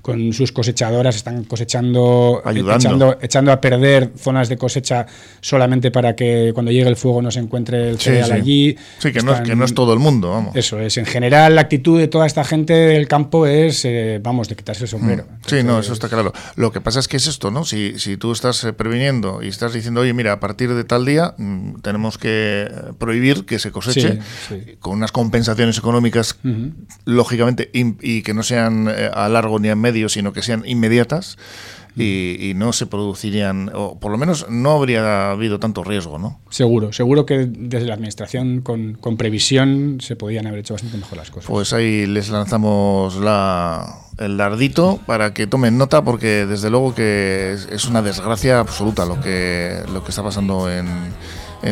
Con 0.00 0.32
sus 0.32 0.50
cosechadoras 0.52 1.16
están 1.16 1.44
cosechando, 1.44 2.42
echando, 2.46 3.18
echando, 3.20 3.52
a 3.52 3.60
perder 3.60 4.12
zonas 4.16 4.48
de 4.48 4.56
cosecha 4.56 5.06
solamente 5.42 5.90
para 5.90 6.16
que 6.16 6.52
cuando 6.54 6.72
llegue 6.72 6.88
el 6.88 6.96
fuego 6.96 7.20
no 7.20 7.30
se 7.30 7.40
encuentre 7.40 7.90
el 7.90 7.98
cereal 7.98 8.32
allí. 8.32 8.76
Sí, 8.98 9.12
que, 9.12 9.20
no 9.20 9.34
es, 9.34 9.40
que 9.42 9.54
no 9.54 9.66
es 9.66 9.74
todo 9.74 9.92
el 9.92 9.98
mundo, 9.98 10.30
vamos. 10.30 10.56
Eso 10.56 10.80
es. 10.80 10.96
En 10.96 11.04
general, 11.04 11.54
la 11.54 11.62
actitud 11.62 11.98
de 11.98 12.08
toda 12.08 12.26
esta 12.26 12.44
gente 12.44 12.72
del 12.72 13.08
campo 13.08 13.46
es, 13.46 13.84
eh, 13.84 14.20
vamos, 14.22 14.48
de 14.48 14.56
quitarse 14.56 14.84
el 14.84 14.88
sombrero. 14.88 15.26
sí, 15.46 15.62
no, 15.62 15.82
eso 15.84 15.92
está 15.92 16.08
claro. 16.08 16.32
Lo 16.56 16.72
que 16.72 16.80
pasa 16.80 17.00
es 17.00 17.08
que 17.08 17.16
es 17.16 17.26
esto, 17.26 17.50
¿no? 17.50 17.64
Si, 17.64 17.98
si 17.98 18.16
tú 18.16 18.32
estás 18.32 18.64
eh, 18.64 18.72
previniendo 18.72 19.42
y 19.42 19.48
estás 19.48 19.72
diciendo, 19.72 20.00
oye, 20.00 20.12
mira, 20.12 20.32
a 20.32 20.40
partir 20.40 20.74
de 20.74 20.84
tal 20.84 21.04
día 21.04 21.34
mm, 21.38 21.80
tenemos 21.80 22.18
que 22.18 22.70
prohibir 22.98 23.44
que 23.44 23.58
se 23.58 23.70
coseche 23.70 24.18
con 24.80 24.94
unas 24.94 25.12
compensaciones 25.12 25.78
económicas, 25.78 26.38
lógicamente, 27.04 27.70
y 27.72 28.22
que 28.22 28.34
no 28.34 28.42
sean 28.42 28.88
eh, 28.88 29.10
a 29.12 29.28
largo 29.28 29.58
ni 29.58 29.68
a 29.68 29.76
medio, 29.76 30.08
sino 30.08 30.32
que 30.32 30.42
sean 30.42 30.62
inmediatas 30.66 31.36
y, 31.96 32.52
no 32.56 32.72
se 32.72 32.86
producirían, 32.86 33.70
o 33.74 33.98
por 33.98 34.10
lo 34.10 34.18
menos 34.18 34.46
no 34.48 34.72
habría 34.72 35.30
habido 35.30 35.58
tanto 35.58 35.84
riesgo, 35.84 36.18
¿no? 36.18 36.40
Seguro, 36.50 36.92
seguro 36.92 37.26
que 37.26 37.46
desde 37.46 37.86
la 37.86 37.94
administración 37.94 38.62
con, 38.62 38.94
con 38.94 39.16
previsión 39.16 39.98
se 40.00 40.16
podían 40.16 40.46
haber 40.46 40.60
hecho 40.60 40.74
bastante 40.74 40.96
mejor 40.96 41.18
las 41.18 41.30
cosas. 41.30 41.50
Pues 41.50 41.72
ahí 41.72 42.06
les 42.06 42.30
lanzamos 42.30 43.16
la, 43.16 44.04
el 44.18 44.36
dardito 44.36 45.00
para 45.06 45.34
que 45.34 45.46
tomen 45.46 45.78
nota 45.78 46.02
porque 46.02 46.46
desde 46.46 46.70
luego 46.70 46.94
que 46.94 47.56
es, 47.70 47.84
una 47.84 48.02
desgracia 48.02 48.60
absoluta 48.60 49.04
lo 49.04 49.20
que, 49.20 49.82
lo 49.92 50.02
que 50.02 50.10
está 50.10 50.22
pasando 50.22 50.70
en, 50.70 50.86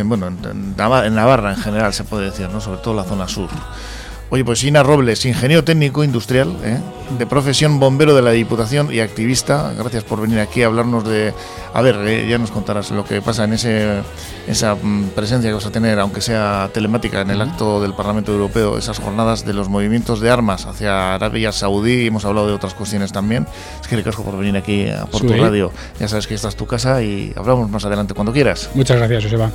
bueno, 0.09 0.29
en, 0.29 0.77
Navarra 0.77 1.53
en 1.53 1.59
general 1.59 1.93
se 1.93 2.05
puede 2.05 2.27
decir, 2.27 2.49
¿no? 2.49 2.61
sobre 2.61 2.81
todo 2.81 2.95
la 2.95 3.05
zona 3.05 3.29
sur. 3.29 3.51
Oye, 4.33 4.47
pues 4.47 4.65
Ina 4.65 4.83
Robles, 4.83 5.27
ingeniero 5.27 5.63
técnico 5.63 6.03
industrial, 6.03 6.57
¿eh? 6.65 6.79
de 7.19 7.27
profesión 7.27 7.79
bombero 7.79 8.15
de 8.15 8.23
la 8.23 8.31
Diputación 8.31 8.91
y 8.91 9.01
activista. 9.01 9.75
Gracias 9.77 10.05
por 10.05 10.23
venir 10.23 10.41
aquí 10.41 10.63
a 10.63 10.69
hablarnos 10.69 11.07
de... 11.07 11.35
A 11.75 11.83
ver, 11.83 11.97
eh, 12.09 12.27
ya 12.27 12.39
nos 12.39 12.51
contarás 12.51 12.91
lo 12.93 13.05
que 13.05 13.21
pasa 13.21 13.45
en 13.45 13.53
ese, 13.53 14.01
esa 14.47 14.75
mm, 14.75 15.11
presencia 15.15 15.51
que 15.51 15.55
vas 15.55 15.67
a 15.67 15.71
tener, 15.71 16.01
aunque 16.01 16.23
sea 16.23 16.71
telemática, 16.73 17.21
en 17.21 17.29
el 17.29 17.43
acto 17.43 17.83
del 17.83 17.93
Parlamento 17.93 18.33
Europeo, 18.33 18.79
esas 18.79 19.01
jornadas 19.01 19.45
de 19.45 19.53
los 19.53 19.69
movimientos 19.69 20.21
de 20.21 20.31
armas 20.31 20.65
hacia 20.65 21.15
Arabia 21.15 21.53
Saudí. 21.53 22.07
Hemos 22.07 22.25
hablado 22.25 22.47
de 22.47 22.55
otras 22.55 22.73
cuestiones 22.73 23.13
también. 23.13 23.47
Es 23.83 23.87
que 23.87 23.97
le 23.97 24.03
casco 24.03 24.25
por 24.25 24.39
venir 24.39 24.57
aquí 24.57 24.89
a 24.89 25.05
por 25.05 25.21
tu 25.21 25.35
radio. 25.35 25.71
Ya 26.01 26.09
sabes 26.09 26.27
que 26.27 26.35
esta 26.35 26.49
es 26.49 26.57
tu 26.57 26.65
casa 26.65 27.03
y 27.03 27.35
hablamos 27.37 27.69
más 27.69 27.85
adelante 27.85 28.15
cuando 28.15 28.33
quieras. 28.33 28.71
Muchas 28.73 28.97
gracias, 28.97 29.25
Joseba. 29.25 29.51